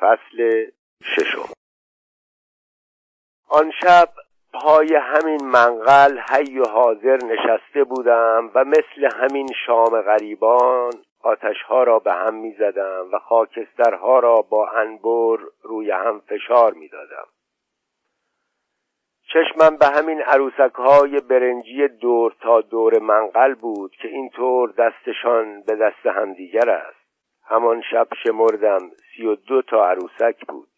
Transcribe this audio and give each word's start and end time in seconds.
فصل 0.00 0.66
ششم 1.02 1.48
آن 3.48 3.72
شب 3.82 4.08
پای 4.52 4.94
همین 4.94 5.44
منقل 5.44 6.18
حی 6.18 6.58
و 6.58 6.68
حاضر 6.68 7.16
نشسته 7.16 7.84
بودم 7.84 8.50
و 8.54 8.64
مثل 8.64 9.08
همین 9.20 9.48
شام 9.66 10.02
غریبان 10.02 10.92
آتشها 11.20 11.82
را 11.82 11.98
به 11.98 12.12
هم 12.12 12.34
می 12.34 12.52
زدم 12.52 13.08
و 13.12 13.18
خاکسترها 13.18 14.18
را 14.18 14.42
با 14.42 14.68
انبر 14.68 15.38
روی 15.62 15.90
هم 15.90 16.20
فشار 16.20 16.72
می 16.72 16.88
دادم. 16.88 17.26
چشمم 19.32 19.76
به 19.76 19.86
همین 19.86 20.22
عروسک 20.22 20.74
های 20.74 21.20
برنجی 21.20 21.88
دور 21.88 22.34
تا 22.40 22.60
دور 22.60 22.98
منقل 22.98 23.54
بود 23.54 23.96
که 24.02 24.08
اینطور 24.08 24.72
دستشان 24.78 25.62
به 25.62 25.76
دست 25.76 26.06
همدیگر 26.06 26.70
است 26.70 27.05
همان 27.46 27.82
شب 27.90 28.08
شمردم. 28.22 28.90
سی 28.90 29.26
و 29.26 29.34
دو 29.34 29.62
تا 29.62 29.82
عروسک 29.82 30.46
بود. 30.48 30.68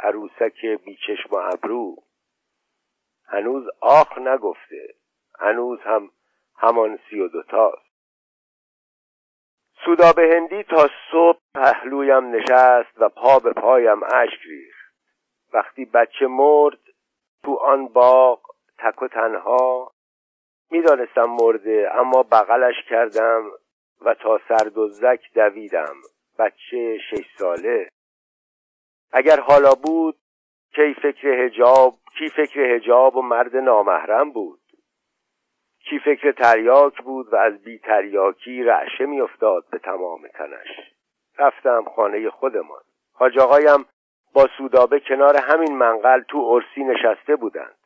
عروسک 0.00 0.66
بیچشم 0.84 1.28
و 1.30 1.36
ابرو. 1.36 1.96
هنوز 3.26 3.64
آخ 3.80 4.18
نگفته. 4.18 4.94
هنوز 5.40 5.80
هم 5.80 6.10
همان 6.56 6.98
سی 7.10 7.20
و 7.20 7.28
دو 7.28 7.42
تاست. 7.42 7.90
سوداب 9.84 10.18
هندی 10.18 10.62
تا 10.62 10.88
صبح 11.12 11.38
پهلویم 11.54 12.34
نشست 12.34 13.02
و 13.02 13.08
پا 13.08 13.38
به 13.38 13.52
پایم 13.52 14.02
اشک 14.02 14.40
ریخت. 14.46 14.94
وقتی 15.52 15.84
بچه 15.84 16.26
مرد 16.26 16.78
تو 17.44 17.56
آن 17.56 17.88
باغ 17.88 18.40
تک 18.78 19.02
و 19.02 19.08
تنها 19.08 19.92
می‌دانستم 20.70 21.36
مرده 21.40 21.90
اما 21.94 22.22
بغلش 22.22 22.74
کردم 22.88 23.50
و 24.02 24.14
تا 24.14 24.40
سردوزک 24.48 25.20
دویدم. 25.34 25.94
بچه 26.38 26.98
شش 27.10 27.26
ساله. 27.38 27.88
اگر 29.12 29.40
حالا 29.40 29.74
بود 29.74 30.16
کی 30.74 30.94
فکر 30.94 31.28
هجاب 31.28 31.94
کی 32.18 32.28
فکر 32.28 32.60
هجاب 32.60 33.16
و 33.16 33.22
مرد 33.22 33.56
نامحرم 33.56 34.32
بود؟ 34.32 34.60
کی 35.84 35.98
فکر 35.98 36.32
تریاک 36.32 37.02
بود 37.02 37.32
و 37.32 37.36
از 37.36 37.62
بی 37.62 37.78
تریاکی 37.78 38.62
رعشه 38.62 39.06
میافتاد 39.06 39.64
به 39.70 39.78
تمام 39.78 40.28
تنش؟ 40.28 40.92
رفتم 41.38 41.84
خانه 41.96 42.30
خودمان. 42.30 42.82
حاج 43.12 43.38
آقایم 43.38 43.86
با 44.34 44.48
سودابه 44.58 45.00
کنار 45.00 45.36
همین 45.36 45.76
منقل 45.76 46.22
تو 46.22 46.38
ارسی 46.38 46.84
نشسته 46.84 47.36
بودند. 47.36 47.79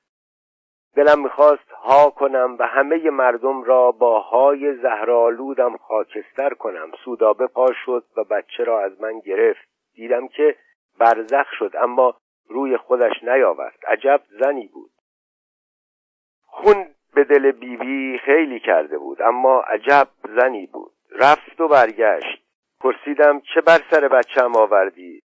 دلم 0.96 1.22
می‌خواست 1.22 1.70
ها 1.70 2.10
کنم 2.10 2.56
و 2.58 2.66
همه 2.66 3.10
مردم 3.10 3.62
را 3.62 3.92
با 3.92 4.20
های 4.20 4.74
زهرالودم 4.74 5.76
خاکستر 5.76 6.54
کنم. 6.54 6.92
سودابه 7.04 7.46
پا 7.46 7.72
شد 7.84 8.04
و 8.16 8.24
بچه 8.24 8.64
را 8.64 8.80
از 8.80 9.00
من 9.00 9.20
گرفت. 9.20 9.68
دیدم 9.94 10.28
که 10.28 10.56
برزخ 10.98 11.52
شد 11.58 11.72
اما 11.80 12.16
روی 12.48 12.76
خودش 12.76 13.22
نیاورد. 13.22 13.78
عجب 13.86 14.20
زنی 14.40 14.66
بود. 14.66 14.90
خون 16.46 16.86
به 17.14 17.24
دل 17.24 17.52
بیبی 17.52 18.18
خیلی 18.18 18.60
کرده 18.60 18.98
بود 18.98 19.22
اما 19.22 19.60
عجب 19.60 20.08
زنی 20.36 20.66
بود. 20.66 20.92
رفت 21.10 21.60
و 21.60 21.68
برگشت. 21.68 22.44
پرسیدم 22.80 23.40
چه 23.40 23.60
بر 23.60 23.80
سر 23.90 24.08
بچم 24.08 24.56
آوردی؟ 24.56 25.22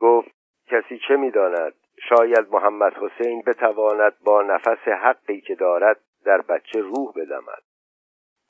گفت 0.00 0.30
کسی 0.66 1.00
چه 1.08 1.16
می‌داند؟ 1.16 1.74
شاید 2.08 2.48
محمد 2.50 2.92
حسین 2.94 3.42
بتواند 3.46 4.16
با 4.24 4.42
نفس 4.42 4.88
حقی 4.88 5.40
که 5.40 5.54
دارد 5.54 6.00
در 6.24 6.40
بچه 6.40 6.80
روح 6.80 7.12
بدمد. 7.16 7.62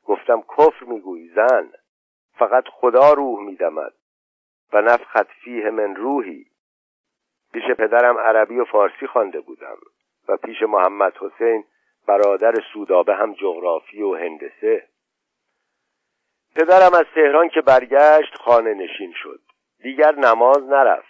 گفتم 0.04 0.42
کفر 0.42 0.84
می‌گویی 0.84 1.28
زن 1.28 1.72
فقط 2.38 2.64
خدا 2.68 3.12
روح 3.12 3.40
میدمد 3.40 3.92
و 4.72 4.82
نفخت 4.82 5.26
فیه 5.44 5.70
من 5.70 5.96
روحی. 5.96 6.46
پیش 7.52 7.64
پدرم 7.78 8.18
عربی 8.18 8.58
و 8.58 8.64
فارسی 8.64 9.06
خوانده 9.06 9.40
بودم 9.40 9.76
و 10.28 10.36
پیش 10.36 10.62
محمد 10.62 11.16
حسین 11.16 11.64
برادر 12.06 12.54
سودابه 12.72 13.14
هم 13.14 13.34
جغرافی 13.34 14.02
و 14.02 14.14
هندسه. 14.14 14.88
پدرم 16.56 16.94
از 16.94 17.04
تهران 17.14 17.48
که 17.48 17.60
برگشت 17.60 18.34
خانه 18.34 18.74
نشین 18.74 19.12
شد. 19.12 19.40
دیگر 19.82 20.14
نماز 20.14 20.62
نرفت. 20.62 21.09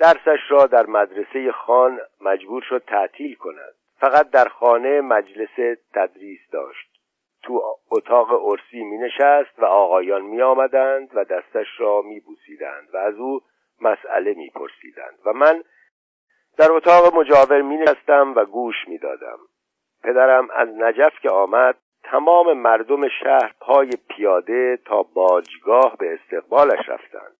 درسش 0.00 0.40
را 0.48 0.66
در 0.66 0.86
مدرسه 0.86 1.52
خان 1.52 2.00
مجبور 2.20 2.62
شد 2.62 2.82
تعطیل 2.86 3.34
کند. 3.34 3.74
فقط 4.00 4.30
در 4.30 4.48
خانه 4.48 5.00
مجلس 5.00 5.78
تدریس 5.94 6.40
داشت. 6.52 6.90
تو 7.42 7.62
اتاق 7.90 8.46
ارسی 8.46 8.84
می 8.84 8.98
نشست 8.98 9.58
و 9.58 9.64
آقایان 9.64 10.22
می 10.22 10.42
آمدند 10.42 11.10
و 11.14 11.24
دستش 11.24 11.66
را 11.78 12.02
می 12.02 12.20
بوسیدند 12.20 12.88
و 12.92 12.96
از 12.96 13.14
او 13.14 13.40
مسئله 13.80 14.34
می 14.34 14.50
پرسیدند 14.50 15.18
و 15.24 15.32
من 15.32 15.62
در 16.58 16.72
اتاق 16.72 17.14
مجاور 17.14 17.62
می 17.62 17.76
نشستم 17.76 18.32
و 18.36 18.44
گوش 18.44 18.76
می 18.88 18.98
دادم. 18.98 19.38
پدرم 20.02 20.48
از 20.50 20.68
نجف 20.68 21.12
که 21.22 21.30
آمد 21.30 21.76
تمام 22.02 22.52
مردم 22.52 23.08
شهر 23.08 23.54
پای 23.60 23.90
پیاده 24.08 24.76
تا 24.76 25.02
باجگاه 25.02 25.96
به 25.96 26.14
استقبالش 26.14 26.88
رفتند. 26.88 27.36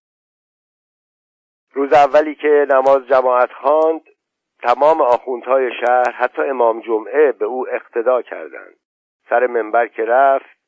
روز 1.73 1.93
اولی 1.93 2.35
که 2.35 2.67
نماز 2.69 3.07
جماعت 3.07 3.51
خواند 3.53 4.01
تمام 4.63 5.01
آخوندهای 5.01 5.71
شهر 5.79 6.11
حتی 6.11 6.41
امام 6.41 6.81
جمعه 6.81 7.31
به 7.31 7.45
او 7.45 7.67
اقتدا 7.69 8.21
کردند. 8.21 8.75
سر 9.29 9.47
منبر 9.47 9.87
که 9.87 10.05
رفت 10.05 10.61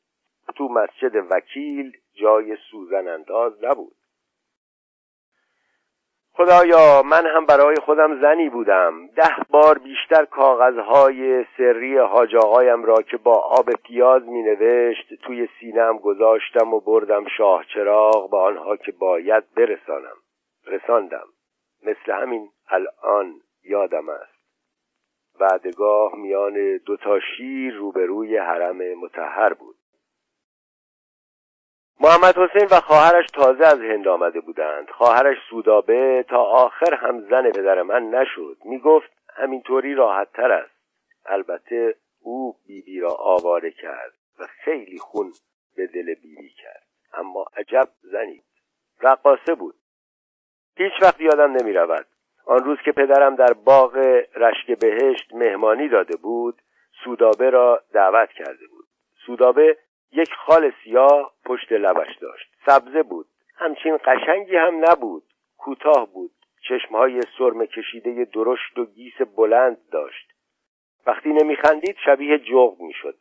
تو 0.56 0.68
مسجد 0.68 1.16
وکیل 1.30 1.92
جای 2.20 2.56
سوزن 2.70 3.08
انداز 3.08 3.64
نبود. 3.64 3.96
خدایا 6.36 7.02
من 7.02 7.26
هم 7.26 7.46
برای 7.46 7.76
خودم 7.76 8.20
زنی 8.20 8.48
بودم. 8.48 9.06
ده 9.06 9.36
بار 9.50 9.78
بیشتر 9.78 10.24
کاغذهای 10.24 11.44
سری 11.56 11.98
حاج 11.98 12.36
آقایم 12.36 12.84
را 12.84 12.96
که 12.96 13.16
با 13.16 13.34
آب 13.34 13.70
پیاز 13.70 14.22
می 14.22 14.42
نوشت 14.42 15.14
توی 15.14 15.48
سینم 15.60 15.98
گذاشتم 15.98 16.74
و 16.74 16.80
بردم 16.80 17.24
شاه 17.36 17.64
چراغ 17.74 18.30
به 18.30 18.36
آنها 18.36 18.76
که 18.76 18.92
باید 18.92 19.44
برسانم. 19.56 20.16
رساندم. 20.66 21.26
مثل 21.82 22.12
همین 22.12 22.50
الان 22.68 23.40
یادم 23.62 24.08
است. 24.08 24.34
وعدگاه 25.40 26.16
میان 26.16 26.76
دوتا 26.76 27.20
شیر 27.20 27.74
روبروی 27.74 28.36
حرم 28.36 28.94
متحر 28.94 29.52
بود. 29.52 29.76
محمد 32.00 32.38
حسین 32.38 32.68
و 32.70 32.80
خواهرش 32.80 33.26
تازه 33.26 33.66
از 33.66 33.80
هند 33.80 34.08
آمده 34.08 34.40
بودند. 34.40 34.90
خواهرش 34.90 35.36
سودابه 35.50 36.24
تا 36.28 36.42
آخر 36.42 36.94
هم 36.94 37.20
زن 37.20 37.50
پدر 37.50 37.82
من 37.82 38.10
نشد. 38.10 38.56
می‌گفت 38.64 39.10
همینطوری 39.36 39.94
راحت 39.94 40.32
تر 40.32 40.52
است. 40.52 40.74
البته 41.26 41.96
او 42.20 42.56
بیبی 42.66 43.00
را 43.00 43.10
آواره 43.10 43.70
کرد 43.70 44.12
و 44.38 44.46
خیلی 44.46 44.98
خون 44.98 45.32
به 45.76 45.86
دل 45.86 46.14
بیبی 46.14 46.48
کرد. 46.48 46.86
اما 47.12 47.46
عجب 47.56 47.88
زنی 48.02 48.42
رقاصه 49.00 49.54
بود. 49.54 49.74
هیچ 50.76 50.92
وقت 51.02 51.20
یادم 51.20 51.52
نمی 51.52 51.72
رود 51.72 52.06
آن 52.46 52.64
روز 52.64 52.78
که 52.84 52.92
پدرم 52.92 53.36
در 53.36 53.52
باغ 53.52 53.96
رشک 54.36 54.78
بهشت 54.78 55.34
مهمانی 55.34 55.88
داده 55.88 56.16
بود 56.16 56.62
سودابه 57.04 57.50
را 57.50 57.82
دعوت 57.92 58.28
کرده 58.28 58.66
بود. 58.66 58.84
سودابه 59.26 59.78
یک 60.12 60.34
خال 60.46 60.72
سیاه 60.84 61.32
پشت 61.44 61.72
لبش 61.72 62.16
داشت. 62.20 62.46
سبزه 62.66 63.02
بود. 63.02 63.26
همچین 63.56 63.98
قشنگی 64.04 64.56
هم 64.56 64.84
نبود. 64.90 65.22
کوتاه 65.58 66.12
بود. 66.12 66.30
چشمهای 66.68 67.20
سرم 67.38 67.66
کشیده 67.66 68.24
درشت 68.24 68.78
و 68.78 68.84
گیس 68.84 69.14
بلند 69.36 69.78
داشت. 69.92 70.32
وقتی 71.06 71.28
نمیخندید 71.28 71.96
شبیه 72.04 72.38
جغد 72.38 72.80
می‌شد. 72.80 73.16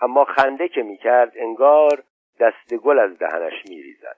اما 0.00 0.24
خنده 0.24 0.68
که 0.68 0.82
می‌کرد 0.82 1.32
انگار 1.36 2.02
دست 2.40 2.74
گل 2.74 2.98
از 2.98 3.18
دهنش 3.18 3.62
میریزد. 3.68 4.16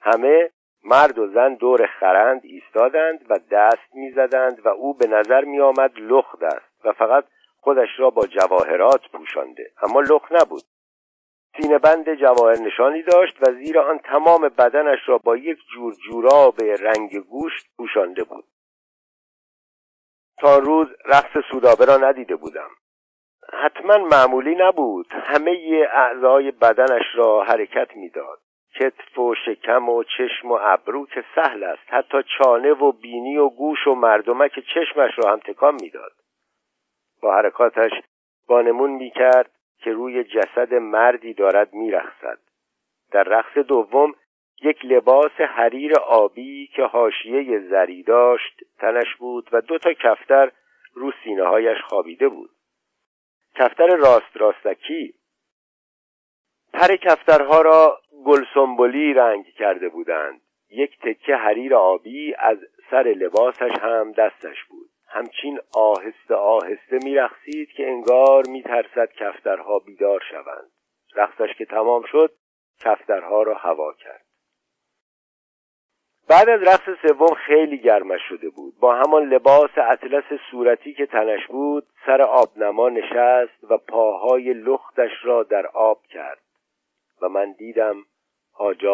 همه 0.00 0.50
مرد 0.84 1.18
و 1.18 1.26
زن 1.26 1.54
دور 1.54 1.86
خرند 1.86 2.40
ایستادند 2.44 3.26
و 3.30 3.38
دست 3.50 3.94
می‌زدند 3.94 4.66
و 4.66 4.68
او 4.68 4.94
به 4.94 5.06
نظر 5.06 5.44
میآمد 5.44 5.92
لخت 5.98 6.42
است 6.42 6.84
و 6.84 6.92
فقط 6.92 7.24
خودش 7.60 7.88
را 7.98 8.10
با 8.10 8.26
جواهرات 8.26 9.00
پوشانده 9.12 9.72
اما 9.82 10.00
لخت 10.00 10.32
نبود. 10.32 10.62
سینه 11.56 11.78
بند 11.78 12.14
جواهر 12.14 12.58
نشانی 12.58 13.02
داشت 13.02 13.36
و 13.40 13.52
زیر 13.52 13.78
آن 13.78 13.98
تمام 13.98 14.48
بدنش 14.48 14.98
را 15.06 15.18
با 15.18 15.36
یک 15.36 15.58
جور 15.74 15.94
جورا 15.94 16.50
به 16.50 16.76
رنگ 16.76 17.18
گوشت 17.18 17.66
پوشانده 17.76 18.24
بود. 18.24 18.44
تا 20.38 20.58
روز 20.58 20.86
رقص 21.04 21.44
سودابه 21.50 21.84
را 21.84 21.96
ندیده 21.96 22.36
بودم. 22.36 22.70
حتما 23.52 23.98
معمولی 23.98 24.54
نبود. 24.54 25.06
همه 25.12 25.86
اعضای 25.92 26.50
بدنش 26.50 27.04
را 27.14 27.44
حرکت 27.44 27.96
می‌داد. 27.96 28.40
کتف 28.74 29.18
و 29.18 29.34
شکم 29.46 29.88
و 29.88 30.04
چشم 30.04 30.50
و 30.50 30.58
ابرو 30.62 31.06
که 31.06 31.24
سهل 31.34 31.64
است. 31.64 31.82
حتی 31.86 32.18
چانه 32.38 32.72
و 32.72 32.92
بینی 32.92 33.36
و 33.36 33.48
گوش 33.48 33.86
و 33.86 33.94
مردمک 33.94 34.60
چشمش 34.74 35.10
را 35.16 35.32
هم 35.32 35.38
تکان 35.38 35.74
می‌داد. 35.74 36.12
با 37.22 37.34
حرکاتش 37.34 37.92
بانمون 38.48 38.90
می‌کرد 38.90 39.50
که 39.78 39.92
روی 39.92 40.24
جسد 40.24 40.74
مردی 40.74 41.34
دارد 41.34 41.74
میرخصد 41.74 42.38
در 43.10 43.22
رقص 43.22 43.58
دوم 43.58 44.14
یک 44.62 44.84
لباس 44.84 45.40
حریر 45.40 45.92
آبی 45.98 46.66
که 46.66 46.82
حاشیه 46.82 47.60
زری 47.60 48.02
داشت 48.02 48.60
تنش 48.78 49.16
بود 49.18 49.48
و 49.52 49.60
دو 49.60 49.78
تا 49.78 49.92
کفتر 49.92 50.52
رو 50.94 51.12
سینه 51.24 51.44
هایش 51.44 51.78
خوابیده 51.88 52.28
بود. 52.28 52.50
کفتر 53.54 53.86
راست 53.86 54.36
راستکی. 54.36 55.14
پر 56.72 56.96
کفترها 56.96 57.62
را 57.62 58.00
گلسنبولی 58.24 59.14
رنگ 59.14 59.44
کرده 59.44 59.88
بودند. 59.88 60.40
یک 60.70 60.98
تکه 61.00 61.36
حریر 61.36 61.74
آبی 61.74 62.34
از 62.38 62.58
سر 62.90 63.02
لباسش 63.02 63.78
هم 63.80 64.12
دستش 64.12 64.64
بود. 64.64 64.90
همچین 65.08 65.60
آهسته 65.74 66.34
آهسته 66.34 66.98
میرقصید 67.02 67.68
که 67.68 67.86
انگار 67.86 68.46
میترسد 68.48 69.12
کفترها 69.12 69.78
بیدار 69.78 70.22
شوند. 70.30 70.70
رقصش 71.16 71.54
که 71.58 71.64
تمام 71.64 72.02
شد 72.02 72.32
کفترها 72.80 73.42
را 73.42 73.54
هوا 73.54 73.92
کرد. 73.92 74.24
بعد 76.28 76.48
از 76.48 76.62
رقص 76.62 77.08
سوم 77.08 77.34
خیلی 77.34 77.78
گرمش 77.78 78.20
شده 78.28 78.50
بود. 78.50 78.74
با 78.80 78.94
همان 78.94 79.28
لباس 79.28 79.70
اطلس 79.76 80.40
صورتی 80.50 80.94
که 80.94 81.06
تنش 81.06 81.46
بود 81.46 81.84
سر 82.06 82.22
آبنما 82.22 82.88
نشست 82.88 83.64
و 83.70 83.78
پاهای 83.78 84.52
لختش 84.52 85.10
را 85.24 85.42
در 85.42 85.66
آب 85.66 86.02
کرد. 86.06 86.47
و 87.22 87.28
من 87.28 87.52
دیدم 87.52 87.96
حاج 88.52 88.86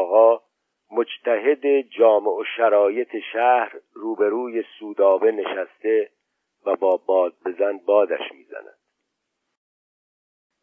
مجتهد 0.90 1.80
جامع 1.80 2.30
و 2.30 2.44
شرایط 2.56 3.16
شهر 3.32 3.72
روبروی 3.92 4.64
سودابه 4.78 5.32
نشسته 5.32 6.10
و 6.66 6.76
با 6.76 7.00
باد 7.06 7.34
بزن 7.44 7.78
بادش 7.86 8.32
می‌زند. 8.32 8.74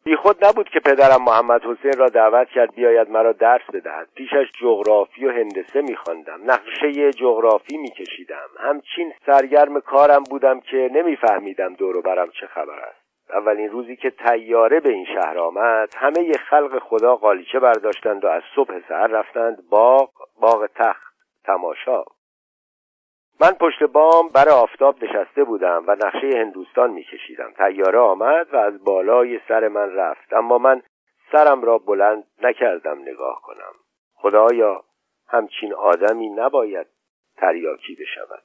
بی 0.04 0.16
خود 0.16 0.44
نبود 0.44 0.68
که 0.68 0.80
پدرم 0.80 1.24
محمد 1.24 1.64
حسین 1.64 1.92
را 1.98 2.06
دعوت 2.06 2.48
کرد 2.48 2.74
بیاید 2.74 3.10
مرا 3.10 3.32
درس 3.32 3.70
بدهد. 3.72 4.08
پیشش 4.14 4.52
جغرافی 4.60 5.26
و 5.26 5.32
هندسه 5.32 5.80
میخواندم. 5.80 6.50
نقشه 6.50 7.12
جغرافی 7.12 7.76
میکشیدم. 7.76 8.48
همچین 8.58 9.12
سرگرم 9.26 9.80
کارم 9.80 10.22
بودم 10.22 10.60
که 10.60 10.90
نمیفهمیدم 10.92 11.74
دور 11.74 11.96
و 11.96 12.02
برم 12.02 12.30
چه 12.40 12.46
خبر 12.46 12.78
است. 12.78 13.01
اولین 13.32 13.70
روزی 13.70 13.96
که 13.96 14.10
تیاره 14.10 14.80
به 14.80 14.92
این 14.92 15.04
شهر 15.04 15.38
آمد 15.38 15.94
همه 15.96 16.32
خلق 16.50 16.78
خدا 16.78 17.16
قالیچه 17.16 17.60
برداشتند 17.60 18.24
و 18.24 18.28
از 18.28 18.42
صبح 18.54 18.88
سر 18.88 19.06
رفتند 19.06 19.68
باغ 19.70 20.10
باغ 20.40 20.66
تخت 20.74 21.14
تماشا. 21.44 22.04
من 23.40 23.50
پشت 23.50 23.82
بام 23.82 24.28
بر 24.28 24.48
آفتاب 24.48 25.04
نشسته 25.04 25.44
بودم 25.44 25.84
و 25.86 25.94
نقشه 25.94 26.38
هندوستان 26.38 26.90
میکشیدم. 26.90 27.52
تیاره 27.52 27.98
آمد 27.98 28.54
و 28.54 28.56
از 28.56 28.84
بالای 28.84 29.40
سر 29.48 29.68
من 29.68 29.94
رفت 29.94 30.32
اما 30.32 30.58
من 30.58 30.82
سرم 31.32 31.62
را 31.62 31.78
بلند 31.78 32.24
نکردم 32.42 32.98
نگاه 33.02 33.40
کنم. 33.42 33.72
خدایا 34.14 34.84
همچین 35.28 35.74
آدمی 35.74 36.28
نباید 36.30 36.86
تریاکی 37.36 37.94
بشود. 37.94 38.42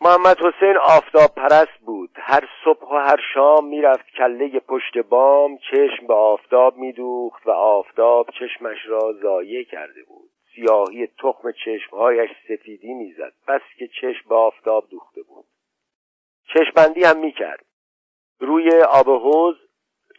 محمد 0.00 0.36
حسین 0.38 0.76
آفتاب 0.76 1.34
پرست 1.36 1.78
بود. 1.86 2.10
هر 2.14 2.48
صبح 2.64 2.88
و 2.88 2.96
هر 2.96 3.20
شام 3.34 3.68
می‌رفت 3.68 4.06
کله 4.18 4.60
پشت 4.60 4.98
بام 4.98 5.58
چشم 5.70 6.06
به 6.06 6.14
آفتاب 6.14 6.76
میدوخت 6.76 7.46
و 7.46 7.50
آفتاب 7.50 8.26
چشمش 8.30 8.78
را 8.86 9.12
ضایع 9.22 9.64
کرده 9.64 10.02
بود. 10.08 10.30
سیاهی 10.54 11.06
تخم 11.06 11.52
چشمهایش 11.64 12.30
سفیدی 12.48 12.94
می‌زد 12.94 13.32
بس 13.48 13.60
که 13.78 13.88
چشم 13.88 14.28
به 14.28 14.34
آفتاب 14.34 14.84
دوخته 14.90 15.22
بود. 15.22 15.44
چشمبندی 16.54 17.04
هم 17.04 17.18
می‌کرد. 17.18 17.64
روی 18.40 18.70
آب 18.80 19.08
حوز 19.08 19.56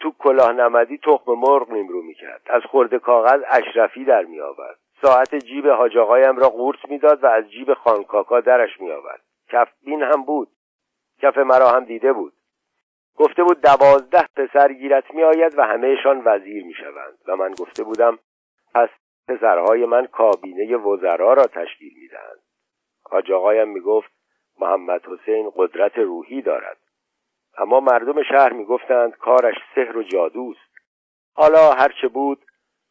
تو 0.02 0.14
کلاه 0.20 0.52
نمدی 0.52 0.98
تخم 0.98 1.32
مرغ 1.32 1.72
نیمرو 1.72 2.02
می‌کرد. 2.02 2.42
از 2.46 2.62
خورده 2.62 3.00
کاغذ 3.00 3.42
اشرفی 3.48 4.06
در 4.06 4.24
میآورد. 4.24 4.80
ساعت 5.02 5.36
جیب 5.36 5.68
حاج 5.68 5.96
را 5.96 6.50
قورت 6.50 6.90
می‌داد 6.90 7.24
و 7.24 7.28
از 7.28 7.52
جیب 7.52 7.74
خانکاکا 7.74 8.42
درش 8.42 8.82
میآورد. 8.82 9.22
کف 9.50 9.70
بین 9.84 10.04
هم 10.04 10.24
بود. 10.24 10.48
کف 11.22 11.38
مرا 11.38 11.70
هم 11.70 11.86
دیده 11.86 12.14
بود. 12.14 12.34
گفته 13.16 13.44
بود 13.44 13.62
دوازده 13.62 14.26
پسر 14.36 14.74
گیرت 14.74 15.14
میآید 15.14 15.58
و 15.58 15.62
همهشان 15.62 16.22
وزیر 16.26 16.66
می‌شوند 16.66 17.18
و 17.28 17.36
من 17.36 17.52
گفته 17.52 17.84
بودم 17.84 18.20
پس 18.74 18.90
پسرهای 19.28 19.86
من 19.86 20.06
کابینه 20.06 20.78
وزرا 20.78 21.34
را 21.34 21.44
تشکیل 21.44 21.94
می‌دهند. 22.02 22.40
حاج 23.04 23.32
آقایم 23.32 23.68
می‌گفت 23.68 24.12
محمد 24.60 25.06
حسین 25.06 25.52
قدرت 25.56 25.98
روحی 25.98 26.42
دارد. 26.42 26.78
اما 27.58 27.80
مردم 27.80 28.24
شهر 28.24 28.54
می‌گفتند 28.54 29.16
کارش 29.16 29.56
سحر 29.76 29.98
و 29.98 30.04
جادوست 30.04 30.70
حالا 31.34 31.72
هرچه 31.72 32.08
بود 32.08 32.46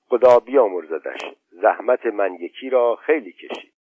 خدا 0.09 0.39
بیامرزدش. 0.39 1.21
زحمت 1.51 2.07
من 2.07 2.35
یکی 2.35 2.71
را 2.71 2.97
خیلی 2.97 3.33
کشید. 3.33 3.78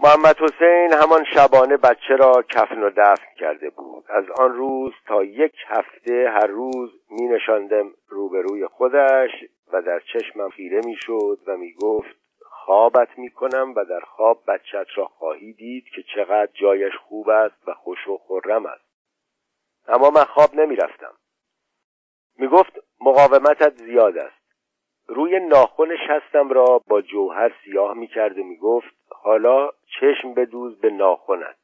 محمد 0.00 0.36
حسین 0.40 0.92
همان 0.92 1.24
شبانه 1.34 1.76
بچه 1.76 2.16
را 2.16 2.42
کفن 2.42 2.82
و 2.82 2.90
دفن 2.96 3.34
کرده 3.36 3.70
بود. 3.70 4.04
از 4.08 4.24
آن 4.30 4.52
روز 4.52 4.92
تا 5.06 5.24
یک 5.24 5.54
هفته 5.66 6.30
هر 6.30 6.46
روز 6.46 6.90
می 7.10 7.26
نشاندم 7.26 7.90
روبروی 8.08 8.66
خودش 8.66 9.30
و 9.72 9.82
در 9.82 10.00
چشمم 10.12 10.50
خیره 10.50 10.80
می 10.84 10.96
شد 10.96 11.38
و 11.46 11.56
می 11.56 11.74
گفت 11.74 12.16
خوابت 12.40 13.18
می 13.18 13.30
کنم 13.30 13.74
و 13.76 13.84
در 13.84 14.00
خواب 14.00 14.42
بچت 14.48 14.86
را 14.96 15.04
خواهی 15.04 15.52
دید 15.52 15.84
که 15.94 16.02
چقدر 16.14 16.52
جایش 16.54 16.92
خوب 17.08 17.28
است 17.28 17.68
و 17.68 17.74
خوش 17.74 18.08
و 18.08 18.18
خرم 18.18 18.66
است. 18.66 18.86
اما 19.88 20.10
من 20.10 20.24
خواب 20.24 20.54
نمی 20.54 20.76
رفتم 20.76 21.14
می 22.38 22.48
گفت 22.48 22.72
مقاومتت 23.00 23.76
زیاد 23.76 24.18
است. 24.18 24.35
روی 25.08 25.40
ناخن 25.40 25.96
شستم 25.96 26.48
را 26.48 26.78
با 26.78 27.00
جوهر 27.00 27.52
سیاه 27.64 27.94
می 27.94 28.06
کرد 28.06 28.38
و 28.38 28.44
می 28.44 28.56
گفت 28.56 28.94
حالا 29.08 29.70
چشم 30.00 30.34
بدوز 30.34 30.78
به 30.78 30.90
ناخنت. 30.90 31.56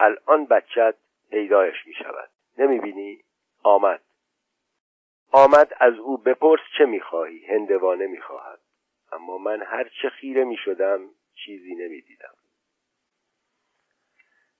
الان 0.00 0.46
بچت 0.46 0.94
پیدایش 1.30 1.86
می 1.86 1.94
شود 1.94 2.30
نمی 2.58 2.78
بینی؟ 2.78 3.18
آمد. 3.62 4.00
آمد 5.32 5.72
از 5.80 5.94
او 5.94 6.16
بپرس 6.16 6.60
چه 6.78 6.86
می‌خواهی. 6.86 7.46
هندوانه 7.46 8.06
می‌خواهد. 8.06 8.60
اما 9.12 9.38
من 9.38 9.62
هر 9.62 9.90
چه 10.02 10.08
خیره 10.08 10.44
می‌شدم 10.44 11.00
چیزی 11.34 11.74
نمی‌دیدم. 11.74 12.34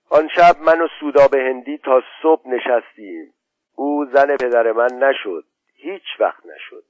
آن 0.09 0.27
شب 0.27 0.59
من 0.61 0.81
و 0.81 0.87
سوداب 0.99 1.35
هندی 1.35 1.77
تا 1.77 2.03
صبح 2.21 2.47
نشستیم. 2.47 3.33
او 3.75 4.05
زن 4.05 4.37
پدر 4.37 4.71
من 4.71 4.93
نشد. 4.99 5.45
هیچ 5.75 6.03
وقت 6.19 6.45
نشد. 6.45 6.83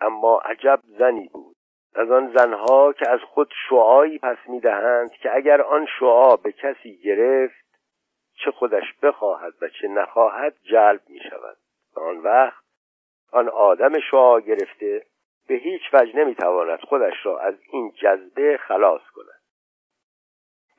اما 0.00 0.38
عجب 0.38 0.80
زنی 0.98 1.28
بود. 1.32 1.56
از 1.94 2.10
آن 2.10 2.32
زنها 2.36 2.92
که 2.92 3.10
از 3.10 3.20
خود 3.20 3.52
شعایی 3.68 4.18
پس 4.18 4.36
می‌دهند 4.48 5.12
که 5.12 5.34
اگر 5.34 5.62
آن 5.62 5.86
شعا 5.98 6.36
به 6.36 6.52
کسی 6.52 6.98
گرفت 7.04 7.64
چه 8.44 8.50
خودش 8.50 8.84
بخواهد 9.02 9.52
و 9.60 9.68
چه 9.68 9.88
نخواهد 9.88 10.54
جلب 10.62 11.00
می 11.08 11.20
شود 11.30 11.56
آن 11.96 12.18
وقت 12.18 12.64
آن 13.32 13.48
آدم 13.48 14.00
شعا 14.10 14.40
گرفته 14.40 15.06
به 15.48 15.54
هیچ 15.54 15.82
وجه 15.92 16.16
نمی‌تواند 16.16 16.80
خودش 16.80 17.14
را 17.26 17.38
از 17.38 17.54
این 17.70 17.92
جذبه 18.02 18.56
خلاص 18.56 19.02
کند. 19.14 19.40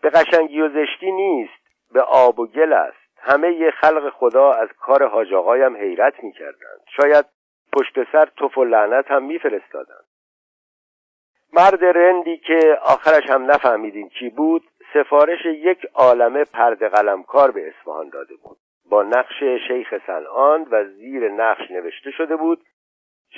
به 0.02 0.10
قشنگی 0.10 0.62
و 0.62 0.70
زشتی 0.70 1.12
نیست 1.12 1.94
به 1.94 2.02
آب 2.02 2.40
و 2.40 2.48
گل 2.48 2.74
است. 2.74 2.98
همه 3.18 3.72
خلق 3.72 4.10
خدا 4.10 4.52
از 4.52 4.70
کار 4.80 5.08
حاج 5.08 5.34
آقایم 5.34 5.76
حیرت 5.76 6.24
می‌کردند. 6.24 6.82
شاید 7.02 7.26
پشت 7.76 8.12
سر 8.12 8.26
توف 8.26 8.58
و 8.58 8.64
لعنت 8.64 9.12
هم 9.12 9.24
میفرستادند 9.24 10.06
مرد 11.54 11.86
رندی 11.86 12.38
که 12.38 12.80
آخرش 12.82 13.30
هم 13.30 13.52
نفهمیدیم 13.52 14.10
کی 14.10 14.30
بود 14.30 14.64
سفارش 14.94 15.46
یک 15.46 15.86
عالمه 15.94 16.44
پرد 16.44 16.84
قلمکار 16.84 17.52
به 17.52 17.68
اصفهان 17.68 18.10
داده 18.10 18.36
بود. 18.36 18.58
با 18.90 19.04
نقش 19.04 19.44
شیخ 19.68 19.94
سنان 20.08 20.68
و 20.72 20.86
زیر 20.86 21.32
نقش 21.32 21.72
نوشته 21.72 22.12
شده 22.12 22.36
بود 22.36 22.66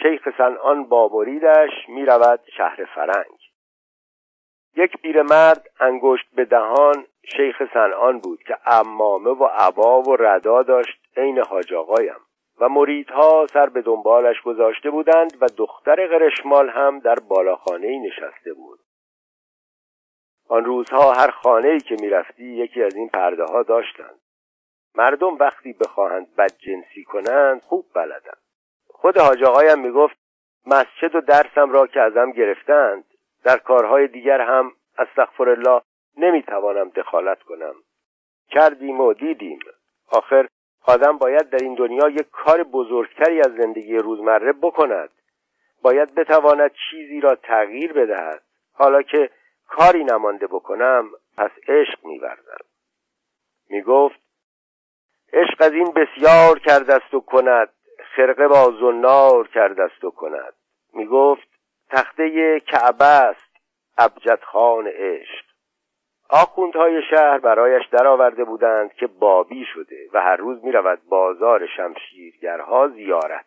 شیخ 0.01 0.29
سنان 0.37 0.83
با 0.83 1.09
مریدش 1.13 1.89
می 1.89 2.05
رود 2.05 2.39
شهر 2.57 2.85
فرنگ. 2.95 3.37
یک 4.75 4.97
پیرمرد 5.01 5.69
انگشت 5.79 6.27
به 6.35 6.45
دهان 6.45 7.05
شیخ 7.37 7.63
سنان 7.73 8.19
بود 8.19 8.43
که 8.43 8.57
امامه 8.65 9.29
و 9.29 9.43
عبا 9.45 10.01
و 10.01 10.15
ردا 10.15 10.63
داشت 10.63 10.99
عین 11.17 11.39
حاج 11.39 11.73
آقایم. 11.73 12.26
و 12.59 12.69
مریدها 12.69 13.47
سر 13.53 13.69
به 13.69 13.81
دنبالش 13.81 14.41
گذاشته 14.41 14.89
بودند 14.89 15.37
و 15.41 15.47
دختر 15.57 16.07
قرشمال 16.07 16.69
هم 16.69 16.99
در 16.99 17.15
بالاخانه 17.15 17.99
نشسته 17.99 18.53
بود. 18.53 18.79
آن 20.49 20.65
روزها 20.65 21.13
هر 21.13 21.31
خانه 21.31 21.79
که 21.79 21.95
می‌رفتی 21.99 22.43
یکی 22.43 22.83
از 22.83 22.95
این 22.95 23.09
پرده 23.09 23.43
ها 23.43 23.63
داشتند. 23.63 24.19
مردم 24.95 25.37
وقتی 25.37 25.73
بخواهند 25.73 26.35
بدجنسی 26.35 27.03
کنند 27.03 27.61
خوب 27.61 27.85
بلدند. 27.93 28.41
خود 28.89 29.17
حاج 29.17 29.43
آقایم 29.43 29.79
می‌گفت 29.79 30.17
مسجد 30.65 31.15
و 31.15 31.21
درسم 31.21 31.71
را 31.71 31.87
که 31.87 32.01
ازم 32.01 32.31
گرفتند 32.31 33.03
در 33.43 33.57
کارهای 33.57 34.07
دیگر 34.07 34.41
هم 34.41 34.71
استغفر 34.97 35.49
الله 35.49 35.81
نمی‌توانم 36.17 36.89
دخالت 36.89 37.43
کنم. 37.43 37.75
کردیم 38.49 39.01
و 39.01 39.13
دیدیم. 39.13 39.59
آخر 40.11 40.47
آدم 40.87 41.17
باید 41.17 41.49
در 41.49 41.63
این 41.63 41.75
دنیا 41.75 42.09
یک 42.09 42.29
کار 42.31 42.63
بزرگتری 42.63 43.39
از 43.39 43.51
زندگی 43.61 43.97
روزمره 43.97 44.53
بکند. 44.53 45.09
باید 45.81 46.15
بتواند 46.15 46.71
چیزی 46.89 47.21
را 47.21 47.35
تغییر 47.35 47.93
بدهد. 47.93 48.43
حالا 48.73 49.01
که 49.01 49.29
کاری 49.67 50.03
نمانده 50.03 50.47
بکنم 50.47 51.09
پس 51.37 51.51
عشق 51.67 52.05
میورزم. 52.05 52.65
می‌گفت 53.69 54.19
عشق 55.33 55.55
از 55.59 55.71
این 55.71 55.91
بسیار 55.91 56.59
کردست 56.59 57.13
و 57.13 57.19
کند. 57.19 57.69
خرقه 58.15 58.47
با 58.47 58.73
زنار 58.79 59.47
کردست 59.47 60.03
و 60.03 60.11
کند. 60.11 60.53
می‌گفت 60.93 61.47
تخته 61.89 62.59
کعبه 62.59 63.05
است 63.05 63.51
ابجد 63.97 64.39
خان 64.43 64.87
عشق. 64.87 65.46
آخوندهای 66.29 67.01
شهر 67.09 67.37
برایش 67.37 67.85
درآورده 67.91 68.43
بودند 68.43 68.93
که 68.93 69.07
بابی 69.07 69.65
شده 69.73 70.09
و 70.13 70.21
هر 70.21 70.35
روز 70.35 70.63
می‌رود 70.63 70.99
بازار 71.09 71.67
شمشیرگرها 71.77 72.87
زیارت. 72.87 73.45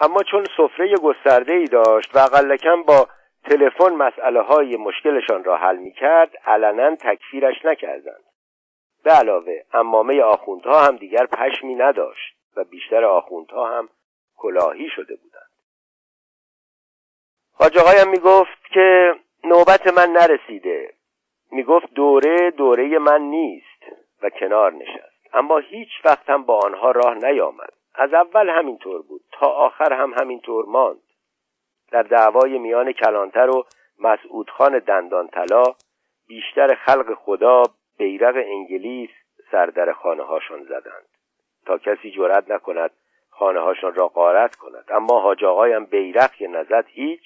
اما 0.00 0.22
چون 0.22 0.46
سفره 0.56 0.94
گسترده 0.96 1.52
ای 1.54 1.64
داشت 1.64 2.16
و 2.16 2.18
اقلکم 2.18 2.82
با 2.82 3.08
تلفن 3.44 3.92
مسئله 3.94 4.40
های 4.40 4.76
مشکلشان 4.76 5.44
را 5.44 5.56
حل 5.56 5.76
می 5.76 5.92
کرد 5.92 6.36
علنا 6.46 6.96
تکفیرش 6.96 7.64
نکردند. 7.64 8.24
به 9.04 9.10
علاوه 9.10 9.62
امامه 9.72 10.22
آخوندها 10.22 10.84
هم 10.84 10.96
دیگر 10.96 11.26
پشمی 11.26 11.74
نداشت 11.74 12.36
و 12.56 12.64
بیشتر 12.64 13.04
آخوندها 13.04 13.78
هم 13.78 13.88
کلاهی 14.36 14.88
شده 14.96 15.16
بودند. 15.16 15.50
حاج 17.54 17.78
آقایم 17.78 18.10
می 18.10 18.18
گفت 18.18 18.62
که 18.74 19.14
نوبت 19.44 19.86
من 19.86 20.08
نرسیده. 20.12 20.94
می 21.52 21.62
گفت 21.62 21.94
دوره 21.94 22.50
دوره 22.50 22.98
من 22.98 23.20
نیست 23.20 23.82
و 24.22 24.30
کنار 24.30 24.72
نشست. 24.72 25.34
اما 25.34 25.58
هیچ 25.58 25.88
وقت 26.04 26.30
هم 26.30 26.42
با 26.42 26.58
آنها 26.58 26.90
راه 26.90 27.14
نیامد. 27.14 27.72
از 27.94 28.14
اول 28.14 28.48
همینطور 28.48 29.02
بود. 29.02 29.20
تا 29.32 29.46
آخر 29.46 29.92
هم 29.92 30.14
همینطور 30.20 30.64
ماند. 30.68 31.02
در 31.90 32.02
دعوای 32.02 32.58
میان 32.58 32.92
کلانتر 32.92 33.50
و 33.50 33.64
مسعود 33.98 34.50
خان 34.50 34.78
دندان 34.78 35.28
طلا 35.28 35.64
بیشتر 36.28 36.74
خلق 36.74 37.14
خدا 37.14 37.62
بیرق 37.98 38.36
انگلیس 38.36 39.10
سر 39.50 39.66
در 39.66 39.92
خانه 39.92 40.22
هاشان 40.22 40.64
زدند. 40.64 41.08
تا 41.66 41.78
کسی 41.78 42.10
جرأت 42.10 42.50
نکند 42.50 42.90
خانه 43.30 43.60
هاشان 43.60 43.94
را 43.94 44.08
غارت 44.08 44.56
کند. 44.56 44.84
اما 44.88 45.20
حاج 45.20 45.44
آقایم 45.44 45.84
بیرق 45.84 46.42
نزد 46.42 46.84
هیچ 46.88 47.24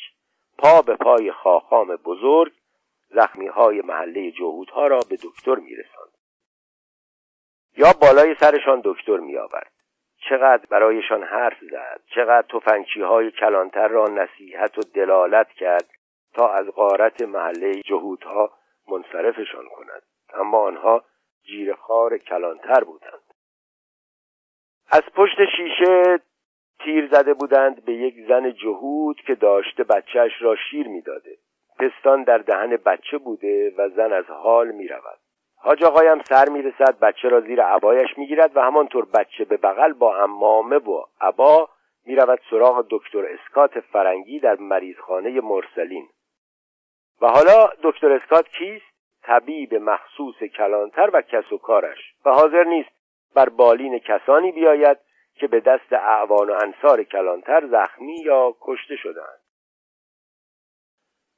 پا 0.59 0.83
به 0.83 0.97
پای 0.97 1.33
خاخام 1.33 1.97
بزرگ 1.97 2.53
زخمی 3.09 3.47
های 3.47 3.81
محله 3.81 4.31
جهودها 4.31 4.87
را 4.87 5.01
به 5.11 5.17
دکتر 5.23 5.55
میرساند. 5.55 6.13
یا 7.77 7.93
بالای 8.01 8.35
سرشان 8.41 8.81
دکتر 8.85 9.17
می 9.17 9.37
آورد 9.37 9.73
چقدر 10.29 10.67
برایشان 10.71 11.23
حرف 11.23 11.59
زد 11.71 12.01
چقدر 12.15 12.47
تفنگچی 12.49 13.01
های 13.01 13.31
کلانتر 13.31 13.89
را 13.89 14.07
نصیحت 14.09 14.79
و 14.79 14.81
دلالت 14.95 15.49
کرد 15.49 15.91
تا 16.35 16.49
از 16.49 16.67
غارت 16.67 17.23
محله 17.23 17.83
جهودها 17.83 18.53
منصرفشان 18.89 19.65
کند. 19.69 20.03
اما 20.35 20.59
آنها 20.59 21.05
جیرخار 21.43 22.19
کلانتر 22.19 22.85
بودند. 22.85 23.23
از 24.91 25.03
پشت 25.15 25.37
شیشه 25.57 26.19
تیر 26.85 27.09
زده 27.13 27.35
بودند 27.35 27.85
به 27.85 27.93
یک 27.93 28.15
زن 28.29 28.53
جهود 28.53 29.17
که 29.27 29.35
داشته 29.35 29.85
بچهش 29.85 30.33
را 30.41 30.57
شیر 30.71 30.89
می‌داده. 30.89 31.39
پستان 31.79 32.23
در 32.23 32.39
دهن 32.39 32.77
بچه 32.77 33.19
بوده 33.19 33.75
و 33.79 33.89
زن 33.89 34.13
از 34.13 34.25
حال 34.25 34.71
می 34.71 34.89
رود 34.89 35.19
حاج 35.57 35.85
آقایم 35.85 36.23
سر 36.23 36.49
می‌رسد 36.49 36.99
بچه 36.99 37.29
را 37.29 37.41
زیر 37.41 37.63
عبایش 37.63 38.19
می‌گیرد 38.19 38.57
و 38.57 38.61
همانطور 38.61 39.05
بچه 39.05 39.45
به 39.45 39.57
بغل 39.57 39.93
با 39.93 40.17
امامه 40.17 40.77
و 40.77 41.05
عبا 41.21 41.69
می‌رود 42.05 42.41
سراغ 42.51 42.87
دکتر 42.91 43.27
اسکات 43.27 43.81
فرنگی 43.81 44.39
در 44.39 44.57
مریضخانه 44.61 45.41
مرسلین. 45.41 46.09
و 47.21 47.29
حالا 47.29 47.69
دکتر 47.83 48.13
اسکات 48.13 48.49
کیست؟ 48.49 48.97
طبیب 49.23 49.75
مخصوص 49.75 50.43
کلانتر 50.57 51.11
و 51.13 51.23
کس 51.23 51.53
و 51.53 51.59
کارش. 51.59 51.99
و 52.25 52.31
حاضر 52.31 52.65
نیست 52.65 52.91
بر 53.35 53.49
بالین 53.49 53.99
کسانی 53.99 54.53
بیاید 54.53 54.99
که 55.35 55.47
به 55.47 55.61
دست 55.61 55.93
اعوان 55.93 56.51
و 56.51 56.53
انصار 56.63 57.03
کلانتر 57.03 57.67
زخمی 57.67 58.17
یا 58.25 58.55
کشته 58.61 58.97
شدند 58.97 59.41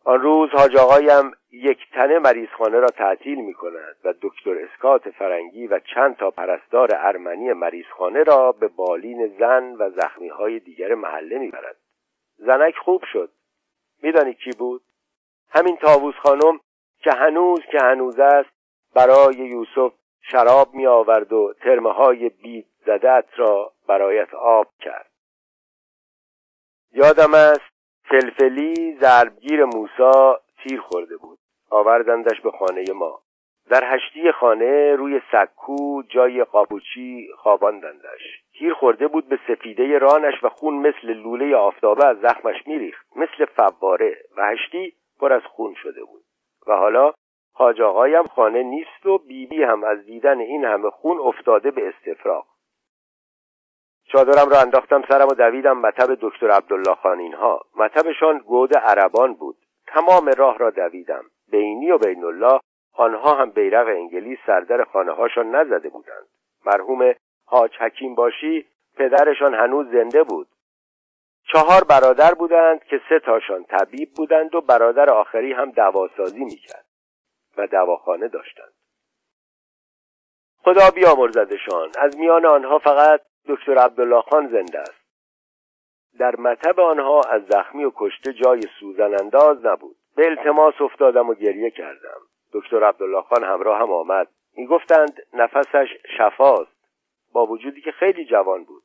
آن 0.04 0.20
روز 0.20 0.50
حاج 0.50 0.76
آقایم 0.76 1.32
یک 1.52 1.78
تنه 1.92 2.18
مریضخانه 2.18 2.78
را 2.78 2.88
تعطیل 2.88 3.38
می 3.40 3.54
کند 3.54 3.96
و 4.04 4.14
دکتر 4.22 4.58
اسکات 4.58 5.10
فرنگی 5.10 5.66
و 5.66 5.80
چند 5.94 6.16
تا 6.16 6.30
پرستار 6.30 6.88
ارمنی 6.92 7.52
مریضخانه 7.52 8.22
را 8.22 8.52
به 8.52 8.68
بالین 8.68 9.36
زن 9.38 9.74
و 9.78 9.90
زخمی 9.90 10.28
های 10.28 10.60
دیگر 10.60 10.94
محله 10.94 11.38
می 11.38 11.50
برد. 11.50 11.76
زنک 12.36 12.76
خوب 12.76 13.02
شد. 13.12 13.30
میدانی 14.02 14.34
کی 14.34 14.50
بود؟ 14.58 14.82
همین 15.50 15.76
تاووس 15.76 16.14
خانم 16.14 16.60
که 16.98 17.12
هنوز 17.12 17.60
که 17.72 17.78
هنوز 17.82 18.18
است 18.18 18.50
برای 18.94 19.34
یوسف 19.34 19.92
شراب 20.20 20.74
می 20.74 20.86
آورد 20.86 21.32
و 21.32 21.54
ترمه 21.60 21.92
های 21.92 22.28
بید 22.28 22.66
زدت 22.86 23.28
را 23.36 23.72
برایت 23.88 24.34
آب 24.34 24.66
کرد. 24.80 25.10
یادم 26.92 27.34
است 27.34 27.77
فلفلی 28.10 28.96
ضربگیر 29.00 29.64
موسا 29.64 30.40
تیر 30.62 30.80
خورده 30.80 31.16
بود. 31.16 31.38
آوردندش 31.70 32.40
به 32.40 32.50
خانه 32.50 32.84
ما. 32.94 33.20
در 33.70 33.94
هشتی 33.94 34.32
خانه 34.32 34.96
روی 34.96 35.20
سکو 35.32 36.02
جای 36.02 36.44
قاپوچی 36.44 37.28
خواباندندش. 37.36 38.42
تیر 38.58 38.74
خورده 38.74 39.08
بود 39.08 39.28
به 39.28 39.38
سفیده 39.48 39.98
رانش 39.98 40.44
و 40.44 40.48
خون 40.48 40.74
مثل 40.74 41.12
لوله 41.12 41.56
آفتابه 41.56 42.06
از 42.06 42.16
زخمش 42.20 42.66
میریخت. 42.66 43.06
مثل 43.16 43.44
فواره 43.44 44.16
و 44.36 44.46
هشتی 44.46 44.92
پر 45.20 45.32
از 45.32 45.42
خون 45.42 45.74
شده 45.74 46.04
بود. 46.04 46.22
و 46.66 46.76
حالا 46.76 47.12
حاج 47.52 47.82
خانه 48.34 48.62
نیست 48.62 49.06
و 49.06 49.18
بیبی 49.18 49.46
بی 49.46 49.62
هم 49.62 49.84
از 49.84 50.04
دیدن 50.04 50.40
این 50.40 50.64
همه 50.64 50.90
خون 50.90 51.18
افتاده 51.18 51.70
به 51.70 51.88
استفراغ. 51.88 52.44
چادرم 54.12 54.48
را 54.48 54.60
انداختم 54.60 55.02
سرم 55.08 55.28
و 55.28 55.34
دویدم 55.34 55.78
مطب 55.78 56.18
دکتر 56.20 56.50
عبدالله 56.50 56.94
خان. 56.94 57.18
اینها 57.18 57.60
مطبشان 57.76 58.38
گود 58.38 58.76
عربان 58.76 59.34
بود. 59.34 59.56
تمام 59.86 60.28
راه 60.28 60.58
را 60.58 60.70
دویدم. 60.70 61.24
بینی 61.50 61.90
و 61.90 61.98
بین 61.98 62.24
الله 62.24 62.60
آنها 62.92 63.34
هم 63.34 63.50
بیرق 63.50 63.86
انگلیس 63.86 64.38
سردر 64.46 64.84
خانه 64.84 65.12
هاشان 65.12 65.54
نزده 65.54 65.88
بودند. 65.88 66.26
مرحوم 66.66 67.14
حاج 67.46 67.76
حکیم 67.80 68.14
باشی 68.14 68.66
پدرشان 68.96 69.54
هنوز 69.54 69.86
زنده 69.90 70.22
بود. 70.22 70.48
چهار 71.52 71.84
برادر 71.84 72.34
بودند 72.34 72.84
که 72.84 73.00
سه 73.08 73.18
تاشان 73.18 73.64
طبیب 73.64 74.08
بودند 74.16 74.54
و 74.54 74.60
برادر 74.60 75.10
آخری 75.10 75.52
هم 75.52 75.70
دواسازی 75.70 76.44
می‌کرد 76.44 76.86
و 77.56 77.66
دواخانه 77.66 78.28
داشتند. 78.28 78.72
خدا 80.64 80.90
بیامرزدشان. 80.94 81.92
از 81.98 82.18
میان 82.18 82.46
آنها 82.46 82.78
فقط 82.78 83.20
دکتر 83.48 83.78
عبدالله 83.78 84.22
خان 84.22 84.48
زنده 84.48 84.78
است. 84.78 85.08
در 86.18 86.36
مطب 86.36 86.80
آنها 86.80 87.20
از 87.20 87.42
زخمی 87.46 87.84
و 87.84 87.92
کشته 87.96 88.32
جای 88.32 88.62
سوزن 88.80 89.20
انداز 89.20 89.66
نبود. 89.66 89.96
به 90.16 90.26
التماس 90.26 90.74
افتادم 90.80 91.28
و 91.28 91.34
گریه 91.34 91.70
کردم. 91.70 92.20
دکتر 92.52 92.84
عبدالله 92.84 93.22
خان 93.22 93.44
همراه 93.44 93.78
هم 93.78 93.92
آمد. 93.92 94.28
می‌گفتند 94.56 95.22
نفسش 95.32 95.88
شفاست. 96.18 96.78
با 97.32 97.46
وجودی 97.46 97.80
که 97.80 97.92
خیلی 97.92 98.24
جوان 98.24 98.64
بود. 98.64 98.82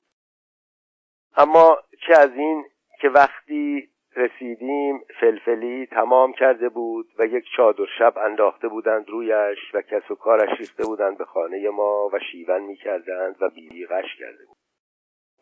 اما 1.38 1.78
چه 2.08 2.20
از 2.20 2.32
این 2.36 2.66
که 3.02 3.10
وقتی 3.10 3.90
رسیدیم 4.16 5.02
فلفلی 5.20 5.86
تمام 5.86 6.34
کرده 6.34 6.70
بود 6.70 7.06
و 7.20 7.26
یک 7.26 7.46
چادر 7.58 7.86
شب 7.98 8.18
انداخته 8.18 8.68
بودند 8.68 9.10
رویش 9.10 9.60
و 9.74 9.82
کس 9.82 10.12
و 10.12 10.16
کارش 10.16 10.60
ریخته 10.60 10.84
بودند 10.86 11.18
به 11.18 11.26
خانه 11.26 11.70
ما 11.70 12.10
و 12.14 12.20
شیون 12.32 12.62
می‌کردند 12.62 13.36
و 13.42 13.50
بیبی 13.50 13.86
غش 13.86 14.16
کرده 14.20 14.46
بود. 14.48 14.58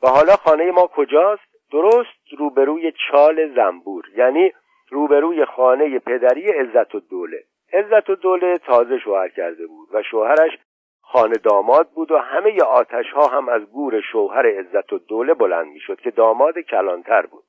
و 0.04 0.08
حالا 0.08 0.36
خانه 0.36 0.72
ما 0.72 0.88
کجاست؟ 0.88 1.52
درست 1.72 2.38
روبروی 2.38 2.94
چال 3.12 3.56
زنبور 3.56 4.04
یعنی 4.16 4.54
روبروی 4.90 5.46
خانه 5.46 6.00
پدری 6.00 6.48
عزت 6.48 6.96
و 6.96 7.00
دوله. 7.00 7.44
عزت 7.74 8.10
و 8.10 8.16
دوله 8.16 8.58
تازه 8.58 9.00
شوهر 9.00 9.30
کرده 9.30 9.68
بود 9.68 9.90
و 9.94 10.04
شوهرش 10.04 10.58
خانه 11.02 11.36
داماد 11.36 11.90
بود 11.90 12.12
و 12.12 12.18
همه 12.18 12.62
آتش 12.64 13.12
ها 13.12 13.28
هم 13.28 13.50
از 13.50 13.62
گور 13.66 14.02
شوهر 14.12 14.60
عزت 14.60 14.94
و 14.94 14.98
دوله 14.98 15.34
بلند 15.34 15.68
می‌شد 15.68 16.02
که 16.02 16.12
داماد 16.12 16.60
کلانتر 16.60 17.26
بود. 17.26 17.44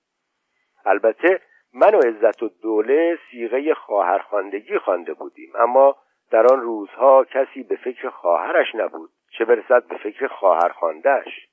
البته 0.84 1.40
من 1.74 1.94
و 1.94 1.98
عزت 1.98 2.42
و 2.42 2.48
دوله 2.48 3.18
سیغه 3.30 3.74
خواهرخواندگی 3.74 4.78
خوانده 4.78 5.14
بودیم 5.14 5.52
اما 5.58 5.96
در 6.30 6.46
آن 6.46 6.60
روزها 6.60 7.24
کسی 7.24 7.62
به 7.62 7.76
فکر 7.76 8.08
خواهرش 8.08 8.74
نبود 8.74 9.10
چه 9.38 9.44
برسد 9.44 9.86
به 9.86 9.96
فکر 9.96 10.26
خواهرخواندهش 10.26 11.48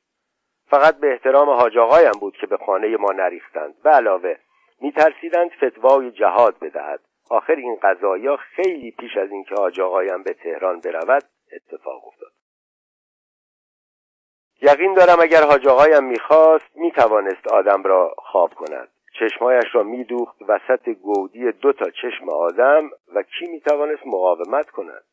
فقط 0.70 1.00
به 1.00 1.12
احترام 1.12 1.50
حاج 1.50 1.78
بود 2.20 2.38
که 2.38 2.48
به 2.48 2.58
خانه 2.58 2.98
ما 2.98 3.12
نریختند 3.12 3.82
به 3.84 3.90
علاوه 3.90 4.36
میترسیدند 4.82 5.52
فتوای 5.52 6.12
جهاد 6.12 6.60
بدهد. 6.60 7.00
آخر 7.30 7.56
این 7.56 7.78
قضایا 7.84 8.38
خیلی 8.38 8.92
پیش 8.92 9.18
از 9.18 9.32
اینکه 9.32 9.56
حاج 9.56 9.80
آقایم 9.80 10.24
به 10.24 10.34
تهران 10.34 10.80
برود 10.80 11.24
اتفاق 11.54 12.08
افتاد. 12.08 12.32
یقین 14.62 14.94
دارم 14.94 15.20
اگر 15.22 15.44
حاج 15.44 15.68
آقایم 15.68 16.04
می‌خواست 16.04 16.76
می‌توانست 16.76 17.48
آدم 17.48 17.84
را 17.84 18.16
خواب 18.18 18.54
کند. 18.54 18.90
چشمایش 19.20 19.66
را 19.76 19.84
میدوخت 19.84 20.38
وسط 20.48 20.90
گودی 20.90 21.52
دو 21.52 21.74
تا 21.74 21.90
چشم 21.90 22.30
آدم 22.30 22.90
و 23.16 23.24
کی 23.24 23.46
می‌توانست 23.46 24.08
مقاومت 24.08 24.70
کند؟ 24.70 25.04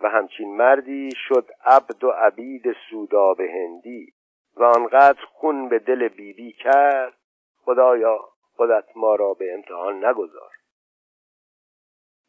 و 0.00 0.08
همچین 0.08 0.56
مردی 0.56 1.10
شد 1.28 1.50
عبد 1.64 2.04
و 2.04 2.10
عبید 2.10 2.76
سوداب 2.90 3.40
هندی 3.40 4.12
و 4.56 4.64
آنقدر 4.64 5.24
خون 5.24 5.68
به 5.68 5.78
دل 5.78 6.08
بیبی 6.08 6.32
بی 6.32 6.52
کرد 6.52 7.14
خدایا 7.64 8.18
خودت 8.56 8.84
ما 8.96 9.14
را 9.14 9.34
به 9.38 9.54
امتحان 9.54 10.04
نگذار. 10.04 10.50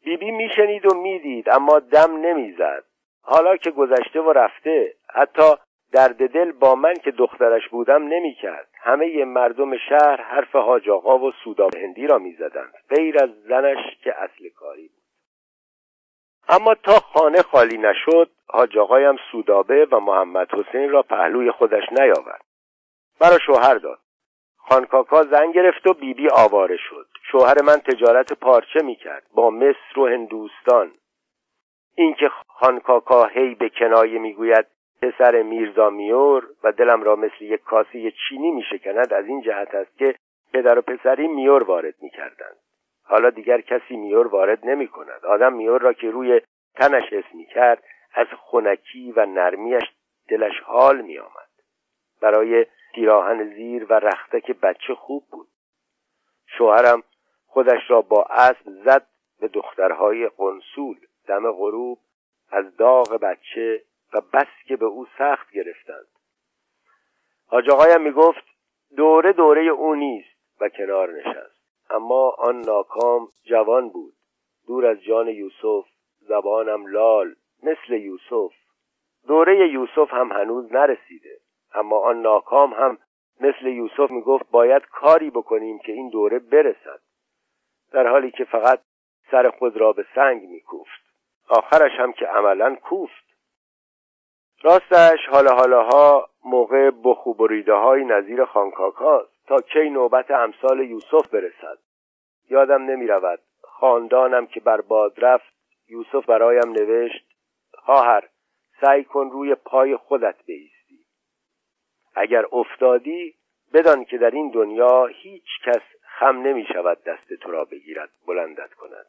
بیبی 0.04 0.30
میشنید 0.30 0.92
و 0.92 0.94
می‌دید 0.94 1.48
اما 1.48 1.78
دم 1.78 2.16
نمی‌زد. 2.16 2.84
حالا 3.22 3.56
که 3.56 3.70
گذشته 3.70 4.20
و 4.20 4.32
رفته 4.32 4.94
حتی 5.14 5.52
درد 5.92 6.32
دل 6.32 6.52
با 6.52 6.74
من 6.74 6.94
که 6.94 7.10
دخترش 7.10 7.68
بودم 7.68 8.02
نمی‌کرد. 8.02 8.68
همه 8.74 9.24
مردم 9.24 9.78
شهر 9.78 10.20
حرف 10.20 10.56
حاج 10.56 10.90
آقا 10.90 11.18
و 11.18 11.30
سوداب 11.30 11.76
هندی 11.76 12.06
را 12.06 12.18
می‌زدند. 12.18 12.72
غیر 12.90 13.22
از 13.22 13.30
زنش 13.48 13.96
که 14.04 14.14
اصل 14.22 14.48
کاری 14.48 14.88
بود. 14.88 15.02
اما 16.48 16.74
تا 16.74 16.92
خانه 16.92 17.42
خالی 17.42 17.78
نشد 17.78 18.30
حاج 18.48 18.78
آقایم 18.78 19.16
سودابه 19.32 19.84
و 19.84 20.00
محمد 20.00 20.48
حسین 20.54 20.90
را 20.90 21.02
پهلوی 21.02 21.50
خودش 21.50 21.82
نیاورد. 21.92 22.44
مرا 23.20 23.38
شوهر 23.46 23.74
داد. 23.74 23.98
خانکاکا 24.56 25.22
زن 25.22 25.52
گرفت 25.52 25.86
و 25.86 25.92
بیبی 25.92 26.14
بی 26.14 26.28
آواره 26.28 26.76
شد. 26.76 27.06
شوهر 27.32 27.62
من 27.62 27.76
تجارت 27.76 28.32
پارچه 28.32 28.82
می‌کرد. 28.82 29.26
با 29.34 29.50
مصر 29.50 29.98
و 29.98 30.06
هندوستان. 30.06 30.92
اینکه 31.94 32.28
خانکاکا 32.46 33.26
هی 33.26 33.54
به 33.54 33.68
کنایه 33.68 34.18
می‌گوید 34.18 34.66
پسر 35.02 35.42
میرزا 35.42 35.90
میور 35.90 36.46
و 36.64 36.72
دلم 36.72 37.02
را 37.02 37.16
مثل 37.16 37.44
یک 37.44 37.62
کاسه 37.62 38.10
چینی 38.10 38.50
میشکند 38.50 39.12
از 39.12 39.26
این 39.26 39.42
جهت 39.42 39.74
است 39.74 39.98
که 39.98 40.14
پدر 40.52 40.78
و 40.78 40.82
پسری 40.82 41.28
میور 41.28 41.64
وارد 41.64 41.94
می‌کردند. 42.02 42.56
حالا 43.04 43.30
دیگر 43.30 43.60
کسی 43.60 43.96
میور 43.96 44.26
وارد 44.26 44.66
نمی 44.66 44.88
کند 44.88 45.24
آدم 45.24 45.52
میور 45.52 45.80
را 45.80 45.92
که 45.92 46.10
روی 46.10 46.40
تنش 46.74 47.12
اسم 47.12 47.36
می 47.36 47.46
کرد 47.46 47.82
از 48.14 48.26
خونکی 48.36 49.12
و 49.12 49.26
نرمیش 49.26 49.82
دلش 50.28 50.60
حال 50.64 51.00
می 51.00 51.18
آمد 51.18 51.48
برای 52.20 52.66
پیراهن 52.94 53.54
زیر 53.54 53.86
و 53.88 53.92
رختک 53.92 54.50
بچه 54.50 54.94
خوب 54.94 55.24
بود. 55.30 55.48
شوهرم 56.46 57.02
خودش 57.46 57.90
را 57.90 58.00
با 58.00 58.22
اسب 58.30 58.70
زد 58.84 59.06
به 59.40 59.48
دخترهای 59.48 60.28
قنسول. 60.36 60.96
دم 61.26 61.52
غروب 61.52 61.98
از 62.50 62.76
داغ 62.76 63.20
بچه 63.20 63.82
و 64.14 64.20
بس 64.20 64.48
که 64.66 64.76
به 64.76 64.86
او 64.86 65.06
سخت 65.18 65.50
گرفتند. 65.50 66.06
حاج 67.46 67.70
آقایم 67.70 68.00
می‌گفت 68.00 68.44
دوره 68.96 69.32
دوره 69.32 69.62
او 69.62 69.94
نیست 69.94 70.60
و 70.60 70.68
کنار 70.68 71.12
نشست. 71.12 71.62
اما 71.90 72.30
آن 72.38 72.60
ناکام 72.60 73.28
جوان 73.44 73.88
بود. 73.88 74.14
دور 74.66 74.86
از 74.86 75.02
جان 75.02 75.28
یوسف 75.28 75.88
زبانم 76.20 76.86
لال 76.86 77.34
مثل 77.62 77.92
یوسف. 77.92 78.52
دوره 79.26 79.68
یوسف 79.72 80.14
هم 80.14 80.32
هنوز 80.32 80.72
نرسیده. 80.72 81.40
اما 81.74 81.98
آن 81.98 82.22
ناکام 82.22 82.74
هم 82.74 82.98
مثل 83.40 83.66
یوسف 83.66 84.10
می‌گفت 84.10 84.50
باید 84.50 84.86
کاری 84.86 85.30
بکنیم 85.30 85.78
که 85.78 85.92
این 85.92 86.10
دوره 86.10 86.38
برسد. 86.38 87.00
در 87.92 88.06
حالی 88.06 88.30
که 88.30 88.44
فقط 88.44 88.80
سر 89.30 89.50
خود 89.50 89.76
را 89.76 89.92
به 89.92 90.06
سنگ 90.14 90.42
میکوفت. 90.42 91.02
آخرش 91.48 91.92
هم 91.92 92.12
که 92.12 92.26
عملا 92.26 92.74
کوفت. 92.74 93.21
راستش 94.62 95.18
حالا 95.30 95.54
حالاها 95.54 96.28
موقع 96.44 96.90
بخو 97.04 97.34
بریده 97.34 97.72
های 97.72 98.04
نظیر 98.04 98.44
خانکاکاست 98.44 99.46
تا 99.46 99.56
کی 99.60 99.90
نوبت 99.90 100.30
امثال 100.30 100.80
یوسف 100.80 101.28
برسد. 101.28 101.78
یادم 102.50 102.82
نمی 102.82 103.06
رود 103.06 103.38
خاندانم 103.62 104.46
که 104.46 104.60
بر 104.60 104.80
باد 104.80 105.24
رفت 105.24 105.56
یوسف 105.88 106.26
برایم 106.26 106.72
نوشت 106.72 107.26
خواهر 107.74 108.28
سعی 108.80 109.04
کن 109.04 109.30
روی 109.30 109.54
پای 109.54 109.96
خودت 109.96 110.36
بیستی 110.46 111.06
اگر 112.14 112.44
افتادی 112.52 113.34
بدان 113.74 114.04
که 114.04 114.18
در 114.18 114.30
این 114.30 114.50
دنیا 114.50 115.06
هیچ 115.06 115.46
کس 115.66 115.82
خم 116.02 116.36
نمی 116.36 116.66
شود 116.72 117.04
دست 117.04 117.34
تو 117.34 117.50
را 117.50 117.64
بگیرد 117.64 118.10
بلندت 118.26 118.74
کند. 118.74 119.06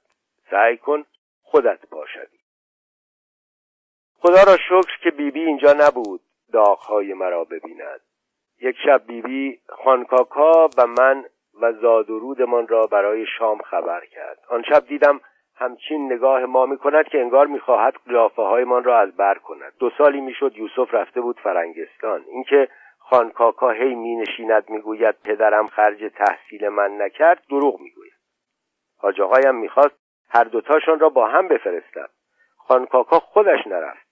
سعی 0.51 0.77
کن 0.77 1.05
خودت 1.41 1.89
باشدی. 1.89 2.42
خدا 4.25 4.43
را 4.43 4.57
شکر 4.57 4.99
که 5.03 5.11
بیبی 5.11 5.31
بی 5.31 5.39
اینجا 5.39 5.73
نبود 5.73 6.21
داغهای 6.53 7.13
مرا 7.13 7.43
ببیند. 7.43 8.01
یک 8.61 8.75
شب 8.85 9.07
بیبی 9.07 9.21
بی 9.21 9.59
خانکاکا 9.69 10.69
و 10.77 10.87
من 10.87 11.25
و 11.61 11.73
زاد 11.73 12.09
و 12.09 12.19
رودمان 12.19 12.67
را 12.67 12.87
برای 12.87 13.25
شام 13.37 13.57
خبر 13.57 14.05
کرد. 14.05 14.39
آن 14.49 14.63
شب 14.63 14.85
دیدم 14.87 15.21
همچین 15.55 16.13
نگاه 16.13 16.45
ما 16.45 16.65
می 16.65 16.77
کند 16.77 17.07
که 17.07 17.19
انگار 17.19 17.47
می‌خواهد 17.47 17.93
قیافه 18.07 18.41
هایمان 18.41 18.83
را 18.83 18.99
از 18.99 19.15
بر 19.15 19.37
کند. 19.37 19.73
دو 19.79 19.89
سالی 19.97 20.21
می‌شد 20.21 20.57
یوسف 20.57 20.93
رفته 20.93 21.21
بود 21.21 21.39
فرنگستان. 21.39 22.25
اینکه 22.27 22.67
خانکاکا 22.99 23.69
هی 23.69 23.95
می 23.95 24.15
نشیند 24.15 24.69
می‌گوید 24.69 25.15
پدرم 25.23 25.67
خرج 25.67 26.11
تحصیل 26.15 26.69
من 26.69 27.01
نکرد 27.01 27.43
دروغ 27.49 27.81
می‌گوید. 27.81 28.13
آقایم 29.01 29.55
می‌خواست 29.55 29.95
هر 30.29 30.43
دوتاشان 30.43 30.99
را 30.99 31.09
با 31.09 31.27
هم 31.27 31.47
بفرستم 31.47 32.09
خانکاکا 32.57 33.19
خودش 33.19 33.67
نرفت. 33.67 34.02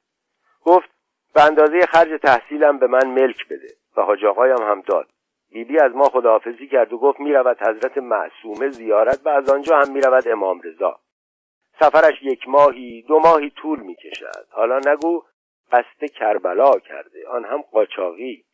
گفت 0.66 0.90
به 1.34 1.44
اندازه 1.44 1.86
خرج 1.86 2.20
تحصیلم 2.22 2.78
به 2.78 2.88
من 2.88 3.08
ملک 3.08 3.48
بده. 3.48 3.68
و 3.98 4.02
حاج 4.02 4.26
آقایم 4.26 4.62
هم 4.62 4.82
داد. 4.82 5.08
بیبی 5.52 5.80
از 5.80 5.96
ما 5.96 6.04
خداحافظی 6.04 6.68
کرد 6.68 6.94
و 6.94 6.98
گفت 6.98 7.20
می‌رود 7.20 7.58
حضرت 7.62 7.98
معصومه 7.98 8.70
زیارت 8.70 9.20
و 9.26 9.30
از 9.30 9.50
آنجا 9.50 9.80
هم 9.80 9.92
می‌رود 9.92 10.28
امام 10.28 10.62
رضا. 10.62 11.00
سفرش 11.80 12.24
یک 12.24 12.48
ماهی 12.48 13.02
دو 13.02 13.20
ماهی 13.20 13.50
طول 13.50 13.80
می‌کشد. 13.80 14.46
حالا 14.52 14.80
نگو 14.86 15.24
قصد 15.72 16.12
کربلا 16.20 16.80
کرده 16.80 17.28
آن 17.30 17.46
هم 17.46 17.62
قاچاقی. 17.62 18.46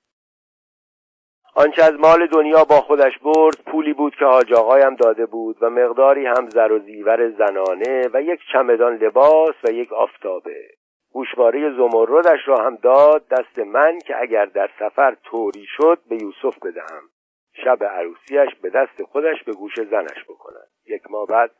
آنچه 1.55 1.83
از 1.83 1.93
مال 1.93 2.27
دنیا 2.27 2.63
با 2.63 2.81
خودش 2.81 3.17
برد 3.17 3.63
پولی 3.65 3.93
بود 3.93 4.15
که 4.15 4.25
حاج 4.25 4.53
آقایم 4.53 4.95
داده 4.95 5.25
بود 5.25 5.57
و 5.61 5.69
مقداری 5.69 6.25
هم 6.25 6.49
زر 6.49 6.71
و 6.71 6.79
زیور 6.79 7.29
زنانه 7.29 8.09
و 8.13 8.21
یک 8.21 8.39
چمدان 8.53 8.95
لباس 8.95 9.55
و 9.63 9.71
یک 9.71 9.93
آفتابه. 9.93 10.76
گوشواره 11.11 11.69
زمردش 11.77 12.47
را 12.47 12.57
هم 12.57 12.75
داد 12.75 13.27
دست 13.27 13.59
من 13.59 13.99
که 13.99 14.21
اگر 14.21 14.45
در 14.45 14.69
سفر 14.79 15.15
طوری 15.23 15.65
شد 15.67 16.01
به 16.09 16.15
یوسف 16.21 16.59
بدهم. 16.59 17.09
شب 17.63 17.83
عروسیش 17.83 18.55
به 18.61 18.69
دست 18.69 19.03
خودش 19.03 19.43
به 19.43 19.53
گوش 19.53 19.75
زنش 19.75 20.23
بکند. 20.29 20.67
یک 20.85 21.01
ماه 21.09 21.27
بعد 21.27 21.51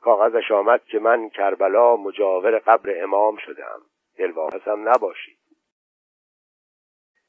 کاغذش 0.00 0.50
آمد 0.50 0.84
که 0.84 0.98
من 0.98 1.28
کربلا 1.28 1.96
مجاور 1.96 2.58
قبر 2.58 3.02
امام 3.02 3.36
شدم. 3.36 3.80
دلواپسم 4.18 4.88
نباشید 4.88 5.38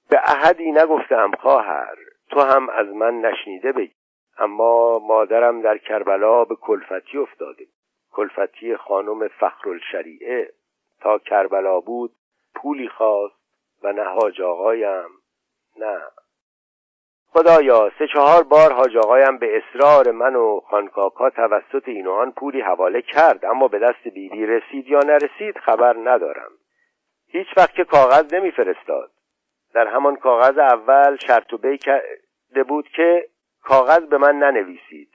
به 0.09 0.19
احدی 0.23 0.71
نگفتم 0.71 1.31
خواهر 1.39 1.95
تو 2.29 2.39
هم 2.39 2.69
از 2.69 2.87
من 2.87 3.13
نشنیده 3.13 3.71
بگی. 3.71 3.95
اما 4.37 4.99
مادرم 4.99 5.61
در 5.61 5.77
کربلا 5.77 6.45
به 6.45 6.55
کلفتی 6.55 7.17
افتاده. 7.17 7.67
کلفتی 8.11 8.77
خانم 8.77 9.27
فخرالشریعه. 9.27 10.51
تا 11.01 11.17
کربلا 11.17 11.79
بود 11.79 12.11
پولی 12.55 12.89
خواست 12.89 13.35
و 13.83 13.91
نه 13.91 14.03
حاج 14.03 14.41
آقایم. 14.41 15.09
نه. 15.77 16.01
خدایا 17.33 17.91
سه 17.99 18.07
چهار 18.07 18.43
بار 18.43 18.73
حاج 18.73 18.97
آقایم 18.97 19.37
به 19.37 19.57
اصرار 19.57 20.11
من 20.11 20.35
و 20.35 20.59
خانکاکا 20.59 21.29
توسط 21.29 21.87
این 21.87 22.07
آن 22.07 22.31
پولی 22.31 22.61
حواله 22.61 23.01
کرد 23.01 23.45
اما 23.45 23.67
به 23.67 23.79
دست 23.79 24.07
بیبی 24.13 24.45
رسید 24.45 24.87
یا 24.87 24.99
نرسید 24.99 25.57
خبر 25.57 25.95
ندارم. 26.03 26.51
هیچ 27.27 27.47
وقت 27.57 27.73
که 27.73 27.83
کاغذ 27.83 28.33
نمیفرستاد. 28.33 29.11
در 29.73 29.87
همان 29.87 30.15
کاغذ 30.15 30.57
اول 30.57 31.17
شرط 31.27 31.53
و 31.53 31.57
بی 31.57 31.77
کرده 31.77 32.63
بود 32.67 32.87
که 32.87 33.29
کاغذ 33.63 33.99
به 33.99 34.17
من 34.17 34.35
ننویسید. 34.35 35.09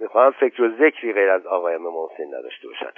می‌خواهم 0.00 0.30
فکر 0.30 0.62
و 0.62 0.68
ذکری 0.68 1.12
غیر 1.12 1.30
از 1.30 1.46
آقایم 1.46 1.82
محسن 1.82 2.34
نداشته 2.34 2.68
باشن 2.68 2.90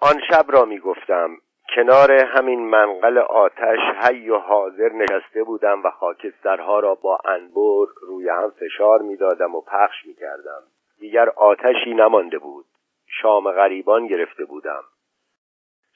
آن 0.00 0.20
شب 0.30 0.44
را 0.48 0.64
می‌گفتم. 0.64 1.36
کنار 1.74 2.12
همین 2.12 2.60
منقل 2.60 3.18
آتش 3.18 3.78
حی 4.02 4.30
و 4.30 4.38
حاضر 4.38 4.92
نشسته 4.92 5.44
بودم 5.44 5.82
و 5.82 5.90
خاکسترها 5.90 6.80
را 6.80 6.94
با 6.94 7.18
انبر 7.24 7.86
روی 8.02 8.28
هم 8.28 8.50
فشار 8.50 9.02
می‌دادم 9.02 9.54
و 9.54 9.60
پخش 9.60 10.06
می‌کردم. 10.06 10.62
دیگر 10.98 11.28
آتشی 11.28 11.94
نمانده 11.94 12.38
بود. 12.38 12.64
شام 13.06 13.52
غریبان 13.52 14.06
گرفته 14.06 14.44
بودم. 14.44 14.82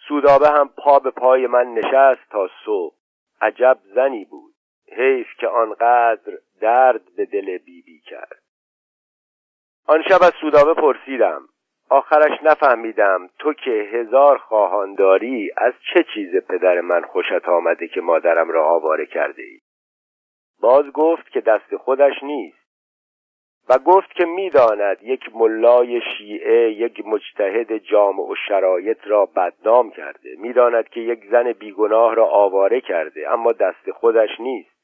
سودابه 0.09 0.49
هم 0.49 0.69
پا 0.69 0.99
به 0.99 1.11
پای 1.11 1.47
من 1.47 1.75
نشست 1.75 2.31
تا 2.31 2.49
صبح. 2.65 2.95
عجب 3.41 3.79
زنی 3.95 4.25
بود. 4.25 4.55
حیف 4.93 5.27
که 5.39 5.49
آنقدر 5.49 6.39
درد 6.61 7.03
به 7.17 7.27
دل 7.27 7.59
بیبی 7.59 7.83
بی 7.83 8.01
کرد. 8.01 8.43
آن 9.87 10.03
شب 10.03 10.23
از 10.23 10.33
سودابه 10.41 10.75
پرسیدم 10.75 11.49
آخرش 11.91 12.43
نفهمیدم 12.43 13.31
تو 13.39 13.53
که 13.53 13.71
هزار 13.71 14.39
خواهان 14.39 14.95
داری 14.95 15.51
از 15.57 15.73
چه 15.93 16.05
چیز 16.15 16.37
پدر 16.37 16.81
من 16.81 17.03
خوشت 17.03 17.49
آمده 17.49 17.89
که 17.89 18.01
مادرم 18.01 18.51
را 18.51 18.67
آواره 18.67 19.07
کرده 19.07 19.43
ای 19.43 19.61
باز 20.61 20.85
گفت 20.91 21.31
که 21.31 21.41
دست 21.41 21.77
خودش 21.77 22.23
نیست 22.23 22.65
و 23.69 23.79
گفت 23.79 24.13
که 24.15 24.25
می‌داند 24.25 25.03
یک 25.03 25.21
ملای 25.35 26.01
شیعه 26.19 26.73
یک 26.73 27.07
مجتهد 27.07 27.77
جامع 27.77 28.23
و 28.23 28.35
شرایط 28.49 28.99
را 29.05 29.27
بدنام 29.27 29.91
کرده. 29.91 30.37
می‌داند 30.39 30.89
که 30.89 31.01
یک 31.01 31.25
زن 31.31 31.53
بیگناه 31.53 32.15
را 32.15 32.27
آواره 32.27 32.81
کرده 32.81 33.33
اما 33.33 33.53
دست 33.53 33.91
خودش 33.91 34.41
نیست. 34.41 34.75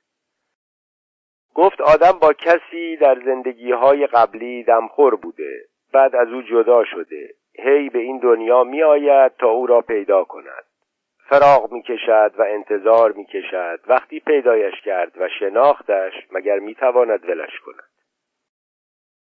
گفت 1.54 1.80
آدم 1.80 2.18
با 2.22 2.32
کسی 2.32 2.96
در 2.96 3.20
زندگی 3.24 3.72
های 3.72 4.06
قبلی 4.06 4.64
دمخور 4.64 5.16
بوده. 5.16 5.69
بعد 5.92 6.16
از 6.16 6.28
او 6.28 6.42
جدا 6.42 6.84
شده. 6.84 7.34
هی 7.58 7.88
به 7.88 7.98
این 7.98 8.18
دنیا 8.18 8.64
می 8.64 8.82
آید 8.82 9.32
تا 9.36 9.48
او 9.48 9.66
را 9.66 9.80
پیدا 9.80 10.24
کند. 10.24 10.64
فراغ 11.28 11.72
می 11.72 11.82
کشد 11.82 12.34
و 12.38 12.42
انتظار 12.42 13.12
می 13.12 13.24
کشد 13.24 13.80
وقتی 13.86 14.20
پیدایش 14.20 14.80
کرد 14.84 15.12
و 15.20 15.28
شناختش 15.28 16.12
مگر 16.32 16.58
می 16.58 16.74
تواند 16.74 17.28
ولش 17.28 17.60
کند؟ 17.60 17.90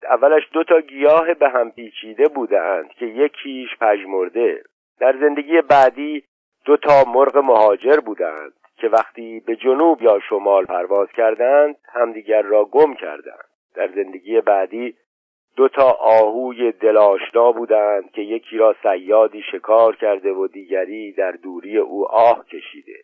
اولش 0.04 0.44
دو 0.54 0.64
تا 0.64 0.82
گیاه 0.82 1.34
به 1.34 1.50
هم 1.50 1.72
پیچیده 1.72 2.28
بودند 2.28 2.90
که 2.90 3.06
یکیش 3.06 3.70
پژمرده. 3.82 4.64
در 5.00 5.16
زندگی 5.20 5.62
بعدی 5.62 6.24
دو 6.66 6.78
تا 6.78 7.04
مرغ 7.08 7.38
مهاجر 7.38 8.00
بودند 8.00 8.54
که 8.76 8.88
وقتی 8.88 9.40
به 9.40 9.56
جنوب 9.56 10.02
یا 10.02 10.20
شمال 10.30 10.66
پرواز 10.66 11.08
کردند 11.12 11.76
همدیگر 11.94 12.42
را 12.42 12.66
گم 12.66 12.94
کردند. 12.94 13.46
در 13.76 13.88
زندگی 13.88 14.42
بعدی 14.42 14.96
دو 15.56 15.68
تا 15.68 15.92
آهوی 15.92 16.72
دلاشنا 16.72 17.52
بودند 17.52 18.12
که 18.12 18.22
یکی 18.22 18.58
را 18.58 18.76
سیادی 18.84 19.42
شکار 19.52 19.96
کرده 19.96 20.32
و 20.32 20.48
دیگری 20.48 21.12
در 21.12 21.32
دوری 21.32 21.78
او 21.78 22.08
آه 22.08 22.46
کشیده. 22.46 23.04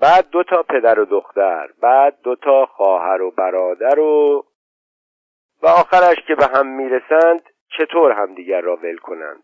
بعد 0.00 0.30
دو 0.30 0.42
تا 0.42 0.62
پدر 0.62 1.00
و 1.00 1.04
دختر 1.04 1.68
بعد 1.80 2.18
دو 2.22 2.36
تا 2.36 2.66
خواهر 2.66 3.22
و 3.22 3.30
برادر 3.30 3.98
و 4.00 4.44
و 5.62 5.66
آخرش 5.66 6.16
که 6.26 6.34
به 6.34 6.46
هم 6.46 6.66
می‌رسند 6.66 7.42
چطور 7.78 8.12
همدیگر 8.12 8.60
را 8.60 8.76
ول 8.76 8.96
کنند؟ 8.96 9.42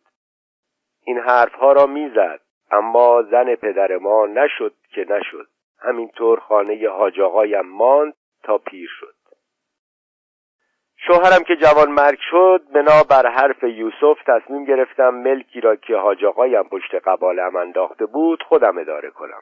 این 1.05 1.19
حرفها 1.19 1.73
را 1.73 1.87
می‌زد 1.87 2.41
اما 2.71 3.23
زن 3.23 3.55
پدر 3.55 3.97
ما 3.97 4.27
نشد 4.27 4.75
که 4.95 5.07
نشد. 5.09 5.47
همینطور 5.79 6.41
خانه 6.41 6.89
حاج 6.89 7.21
ماند 7.65 8.15
تا 8.43 8.59
پیر 8.59 8.89
شد. 9.01 9.15
شوهرم 11.07 11.45
که 11.47 11.57
جوان 11.57 11.91
مرگ 11.91 12.19
شد 12.31 12.63
بنا 12.75 13.03
بر 13.11 13.27
حرف 13.27 13.63
یوسف 13.63 14.23
تصمیم 14.27 14.65
گرفتم 14.65 15.09
ملکی 15.09 15.61
را 15.61 15.77
که 15.77 15.97
حاج 15.97 16.25
آقایم 16.25 16.63
پشت 16.63 16.95
قبالم 16.95 17.57
انداخته 17.57 18.07
بود 18.07 18.43
خودم 18.43 18.79
اداره 18.79 19.11
کنم. 19.11 19.41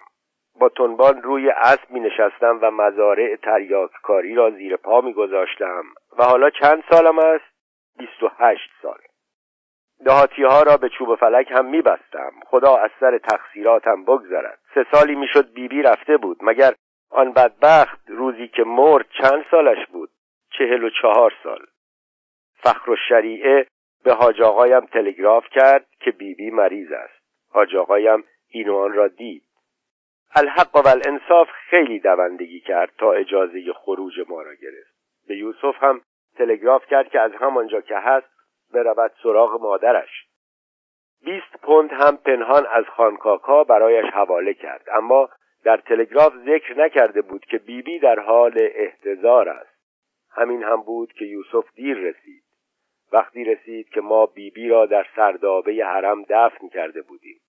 با 0.60 0.68
تنبان 0.68 1.22
روی 1.22 1.50
اسب 1.50 1.90
می 1.90 2.00
نشستم 2.00 2.58
و 2.62 2.70
مزارع 2.70 3.36
تریاککاری 3.36 4.34
را 4.34 4.50
زیر 4.50 4.76
پا 4.76 5.00
می 5.00 5.12
گذاشتم 5.12 5.84
و 6.18 6.24
حالا 6.24 6.50
چند 6.50 6.84
سالم 6.90 7.18
است؟ 7.18 7.44
بیست 7.98 8.22
و 8.22 8.30
هشت 8.38 8.70
سال. 8.82 8.98
دهاتی 10.04 10.42
ها 10.42 10.62
را 10.62 10.76
به 10.76 10.88
چوب 10.88 11.14
فلک 11.14 11.50
هم 11.50 11.64
می 11.64 11.82
بستم 11.82 12.32
خدا 12.46 12.76
از 12.76 12.90
سر 13.00 13.18
تقصیراتم 13.18 14.04
بگذرد. 14.04 14.58
سه 14.74 14.86
سالی 14.92 15.14
می‌شد 15.14 15.52
بیبی 15.52 15.82
رفته 15.82 16.16
بود 16.16 16.38
مگر 16.40 16.72
آن 17.10 17.32
بدبخت 17.32 18.00
روزی 18.08 18.48
که 18.48 18.64
مرد 18.64 19.06
چند 19.22 19.44
سالش 19.50 19.86
بود؟ 19.86 20.10
چهل 20.58 20.84
و 20.84 20.90
چهار 21.02 21.32
سال. 21.42 21.66
فخر 22.62 22.90
و 22.90 22.96
شریعه 23.08 23.66
به 24.04 24.14
حاج 24.14 24.42
آقایم 24.42 24.80
تلگراف 24.80 25.44
کرد 25.50 25.86
که 26.00 26.10
بیبی 26.10 26.34
بی 26.34 26.50
مریض 26.50 26.92
است. 26.92 27.22
حاج 27.50 27.76
آقایم 27.76 28.24
این 28.48 28.70
آن 28.70 28.92
را 28.92 29.08
دید. 29.08 29.42
الحق 30.36 30.76
و 30.76 30.88
الانصاف 30.88 31.48
خیلی 31.70 32.00
دوندگی 32.00 32.60
کرد 32.60 32.92
تا 32.98 33.12
اجازه 33.12 33.72
خروج 33.72 34.14
ما 34.28 34.42
را 34.42 34.54
گرفت. 34.54 34.94
به 35.28 35.36
یوسف 35.36 35.82
هم 35.82 36.00
تلگراف 36.36 36.86
کرد 36.86 37.08
که 37.08 37.20
از 37.20 37.32
همانجا 37.32 37.80
که 37.80 37.96
هست 37.96 38.28
برود 38.74 39.12
سراغ 39.22 39.62
مادرش. 39.62 40.26
بیست 41.24 41.56
پوند 41.62 41.92
هم 41.92 42.16
پنهان 42.16 42.66
از 42.66 42.84
خانکاکا 42.84 43.64
برایش 43.64 44.06
حواله 44.12 44.54
کرد. 44.54 44.84
اما 44.92 45.28
در 45.64 45.76
تلگراف 45.76 46.32
ذکر 46.36 46.78
نکرده 46.78 47.22
بود 47.22 47.44
که 47.44 47.58
بیبی 47.58 47.82
بی 47.82 47.98
در 47.98 48.20
حال 48.20 48.58
احتضار 48.74 49.48
است. 49.48 49.77
همین 50.30 50.62
هم 50.62 50.82
بود 50.82 51.12
که 51.12 51.24
یوسف 51.24 51.74
دیر 51.74 51.96
رسید. 51.96 52.42
وقتی 53.12 53.44
رسید 53.44 53.88
که 53.88 54.00
ما 54.00 54.26
بیبی 54.26 54.50
بی 54.50 54.68
را 54.68 54.86
در 54.86 55.06
سردابه 55.16 55.84
حرم 55.84 56.22
دفن 56.22 56.68
کرده 56.68 57.02
بودیم. 57.02 57.40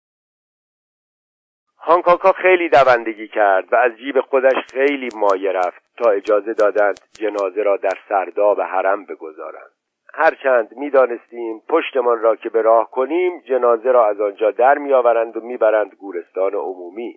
هانکاکا 1.78 2.32
خیلی 2.32 2.70
دوندگی 2.70 3.28
کرد 3.28 3.74
و 3.74 3.76
از 3.76 3.92
جیب 3.98 4.22
خودش 4.22 4.56
خیلی 4.74 5.10
مایه 5.16 5.52
رفت 5.52 5.82
تا 5.98 6.12
اجازه 6.12 6.54
دادند 6.54 7.00
جنازه 7.20 7.64
را 7.64 7.78
در 7.78 7.98
سرداب 8.10 8.62
حرم 8.62 9.06
بگذارند. 9.06 9.72
هرچند 10.14 10.78
می‌دانستیم 10.78 11.60
پشتمان 11.70 12.20
را 12.20 12.36
که 12.36 12.50
به 12.50 12.62
راه 12.62 12.92
کنیم 12.92 13.40
جنازه 13.40 13.92
را 13.92 14.08
از 14.08 14.22
آنجا 14.22 14.52
در 14.52 14.78
میآورند 14.78 15.38
و 15.38 15.42
می‌برند 15.42 15.96
گورستان 15.96 16.54
عمومی. 16.54 17.16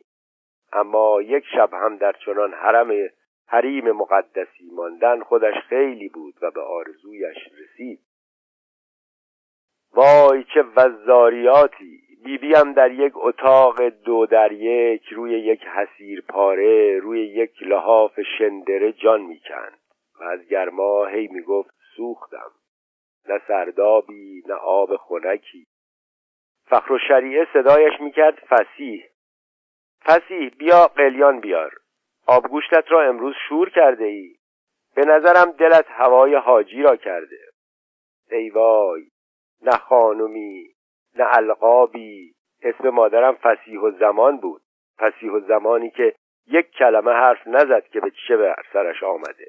اما 0.73 1.23
یک 1.23 1.45
شب 1.55 1.75
هم 1.75 1.97
در 1.97 2.13
چنان 2.13 2.55
حرم 2.55 2.91
حریم 3.53 3.93
مقدسی 3.93 4.71
ماندن 4.73 5.21
خودش 5.21 5.55
خیلی 5.69 6.09
بود 6.09 6.35
و 6.43 6.51
به 6.51 6.61
آرزویش 6.61 7.37
رسید. 7.59 8.01
وای 9.93 10.45
چه 10.45 10.63
وزاریاتی! 10.77 12.03
هم 12.57 12.73
در 12.73 12.91
یک 12.91 13.13
اتاق 13.17 13.89
دو 13.89 14.27
در 14.27 14.53
یک 14.53 15.03
روی 15.05 15.31
یک 15.31 15.61
حسیر 15.63 16.21
پاره 16.29 16.99
روی 16.99 17.27
یک 17.27 17.63
لحاف 17.63 18.21
شندره 18.39 18.93
جان 18.93 19.21
می‌کند. 19.21 19.79
و 20.21 20.25
از 20.25 20.49
گرما 20.49 21.07
هی 21.07 21.29
می‌گفت 21.29 21.75
سوختم. 21.97 22.51
نه 23.29 23.41
سردابی 23.49 24.43
نه 24.47 24.55
آب 24.55 24.97
خنکی. 24.97 25.67
فخر 26.65 26.93
و 26.93 26.99
شریعه 27.09 27.47
صدایش 27.53 28.01
می‌کرد 28.01 28.35
فسیح. 28.35 29.05
فسیح 30.05 30.49
بیا 30.59 30.87
قلیان 30.87 31.41
بیار. 31.41 31.82
آبگوشتت 32.37 32.85
را 32.89 33.03
امروز 33.03 33.35
شور 33.49 33.71
کرده 33.71 34.05
ای 34.05 34.35
به 34.95 35.05
نظرم 35.05 35.51
دلت 35.51 35.87
هوای 35.89 36.35
حاجی 36.35 36.83
را 36.83 36.97
کرده. 36.97 37.39
ای 38.31 38.51
وای 38.51 39.03
نه 39.63 39.73
خانمی 39.73 40.67
نه 41.17 41.37
القابی. 41.37 42.33
اسم 42.63 42.89
مادرم 42.89 43.35
فسیح 43.35 43.81
و 43.81 43.91
زمان 43.91 44.37
بود. 44.37 44.63
فسیح 44.99 45.31
و 45.31 45.41
زمانی 45.41 45.91
که 45.91 46.15
یک 46.47 46.71
کلمه 46.71 47.11
حرف 47.11 47.47
نزد 47.47 47.87
که 47.87 48.01
به 48.01 48.13
چه 48.29 48.37
به 48.37 48.55
سرش 48.73 49.03
آمده. 49.03 49.47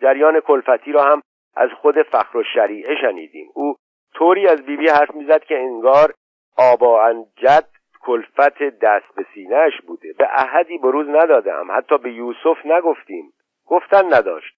جریان 0.00 0.40
کلفتی 0.40 0.92
را 0.92 1.02
هم 1.04 1.22
از 1.56 1.70
خود 1.70 2.02
فخر 2.02 2.38
و 2.38 2.42
شریعه 2.54 2.94
شنیدیم. 3.00 3.48
او 3.54 3.74
طوری 4.14 4.48
از 4.48 4.62
بیبی 4.66 4.88
حرف 4.88 5.14
می‌زد 5.14 5.44
که 5.44 5.58
انگار 5.58 6.14
آبا 6.58 7.04
انجد 7.04 7.68
کلفت 8.00 8.62
دست 8.62 9.14
به 9.16 9.26
سینهش 9.34 9.80
بوده. 9.86 10.12
به 10.18 10.28
احدی 10.32 10.78
بروز 10.78 11.08
ندادم. 11.08 11.66
حتی 11.76 11.98
به 11.98 12.12
یوسف 12.12 12.66
نگفتیم. 12.66 13.32
گفتن 13.66 14.14
نداشت. 14.14 14.56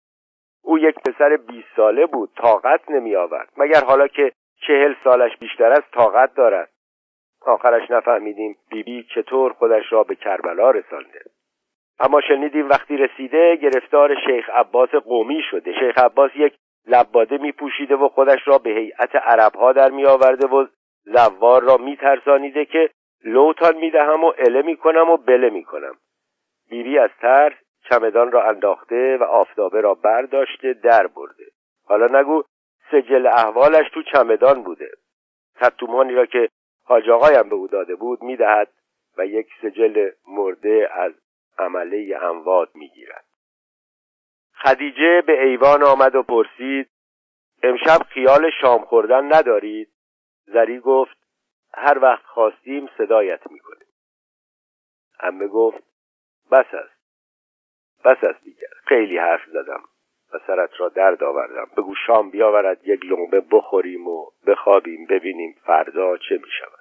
او 0.62 0.79
یک 0.79 0.94
پسر 0.94 1.37
بیست 1.37 1.68
ساله 1.77 2.07
بود. 2.07 2.31
طاقت 2.37 2.90
نمی 2.90 3.16
آورد 3.16 3.48
مگر 3.57 3.85
حالا 3.87 4.09
که 4.09 4.33
چهل 4.66 4.94
سالش 5.05 5.37
بیشتر 5.37 5.72
از 5.72 5.83
طاقت 5.92 6.35
دارد؟ 6.35 6.70
آخرش 7.40 7.90
نفهمیدیم 7.90 8.57
بیبی 8.70 9.03
بی 9.03 9.09
چطور 9.14 9.53
خودش 9.53 9.92
را 9.92 10.03
به 10.03 10.14
کربلا 10.14 10.70
رسانده. 10.70 11.20
اما 12.01 12.20
شنیدیم 12.20 12.68
وقتی 12.68 12.96
رسیده 12.96 13.57
گرفتار 13.57 14.14
شیخ 14.27 14.51
عباس 14.51 14.88
قومی 14.88 15.42
شده. 15.51 15.72
شیخ 15.72 15.98
عباس 15.98 16.31
یک 16.37 16.55
لباده 16.87 17.38
می 17.38 17.53
پوشیده 17.53 17.96
و 17.96 18.09
خودش 18.09 18.38
را 18.48 18.59
به 18.59 18.70
هیئت 18.70 19.16
عربها 19.16 19.72
در 19.72 19.90
می 19.90 20.07
آورده 20.07 20.46
و 20.46 20.66
زوار 21.05 21.62
را 21.62 21.77
می 21.77 21.96
ترسانیده 21.96 22.64
که 22.64 22.90
لوتان 23.25 23.77
می 23.77 23.91
دهم 23.91 24.25
و 24.25 24.33
اله 24.39 24.63
می 24.63 24.77
کنم 24.77 25.11
و 25.11 25.17
بله 25.17 25.51
می 25.51 25.65
کنم 25.65 25.95
بیبی 26.71 26.99
از 26.99 27.11
ترس 27.21 27.53
چمدان 27.91 28.33
را 28.33 28.49
انداخته 28.49 29.17
و 29.21 29.25
آفتابه 29.25 29.81
را 29.81 29.95
برداشته 29.95 30.73
در 30.73 31.07
برده. 31.07 31.45
حالا 31.85 32.21
نگو 32.21 32.43
سجل 32.91 33.27
احوالش 33.27 33.91
تو 33.95 34.03
چمدان 34.03 34.63
بوده. 34.63 34.91
خطومانی 35.55 36.15
را 36.15 36.27
که 36.27 36.49
حاج 36.85 37.11
آقایم 37.11 37.49
به 37.49 37.55
او 37.55 37.69
داده 37.69 37.95
بود 37.95 38.23
می‌دهد 38.23 38.69
و 39.19 39.27
یک 39.27 39.49
سجل 39.63 40.11
مرده 40.29 40.91
از 40.93 41.13
عمله 41.59 42.19
اموات 42.23 42.69
می‌گیرد. 42.75 43.25
خدیجه 44.55 45.23
به 45.27 45.45
ایوان 45.45 45.83
آمد 45.83 46.15
و 46.15 46.23
پرسید 46.23 46.89
امشب 47.63 48.03
خیال 48.03 48.51
شام 48.61 48.85
خوردن 48.85 49.35
ندارید؟ 49.35 49.89
زری 50.47 50.81
گفت 50.81 51.18
هر 51.79 51.99
وقت 51.99 52.25
خواستیم 52.25 52.88
صدایت 52.99 53.51
می‌کنیم 53.51 53.88
امه 55.21 55.47
گفت 55.47 55.83
بس 56.51 56.75
است. 56.75 56.99
بس 58.05 58.25
است 58.25 58.45
دیگر 58.45 58.69
خیلی 58.85 59.19
حرف 59.19 59.47
زدم 59.47 59.83
و 60.35 60.38
سرت 60.47 60.71
را 60.81 60.88
درد 60.88 61.23
آوردم. 61.23 61.71
بگو 61.77 61.95
شام 62.07 62.31
بیاورد 62.31 62.88
یک 62.88 63.05
لغمه 63.05 63.41
بخوریم 63.41 64.09
و 64.09 64.31
بخوابیم 64.47 65.07
ببینیم 65.07 65.57
فردا 65.67 66.17
چه 66.17 66.35
می 66.35 66.51
شود 66.59 66.78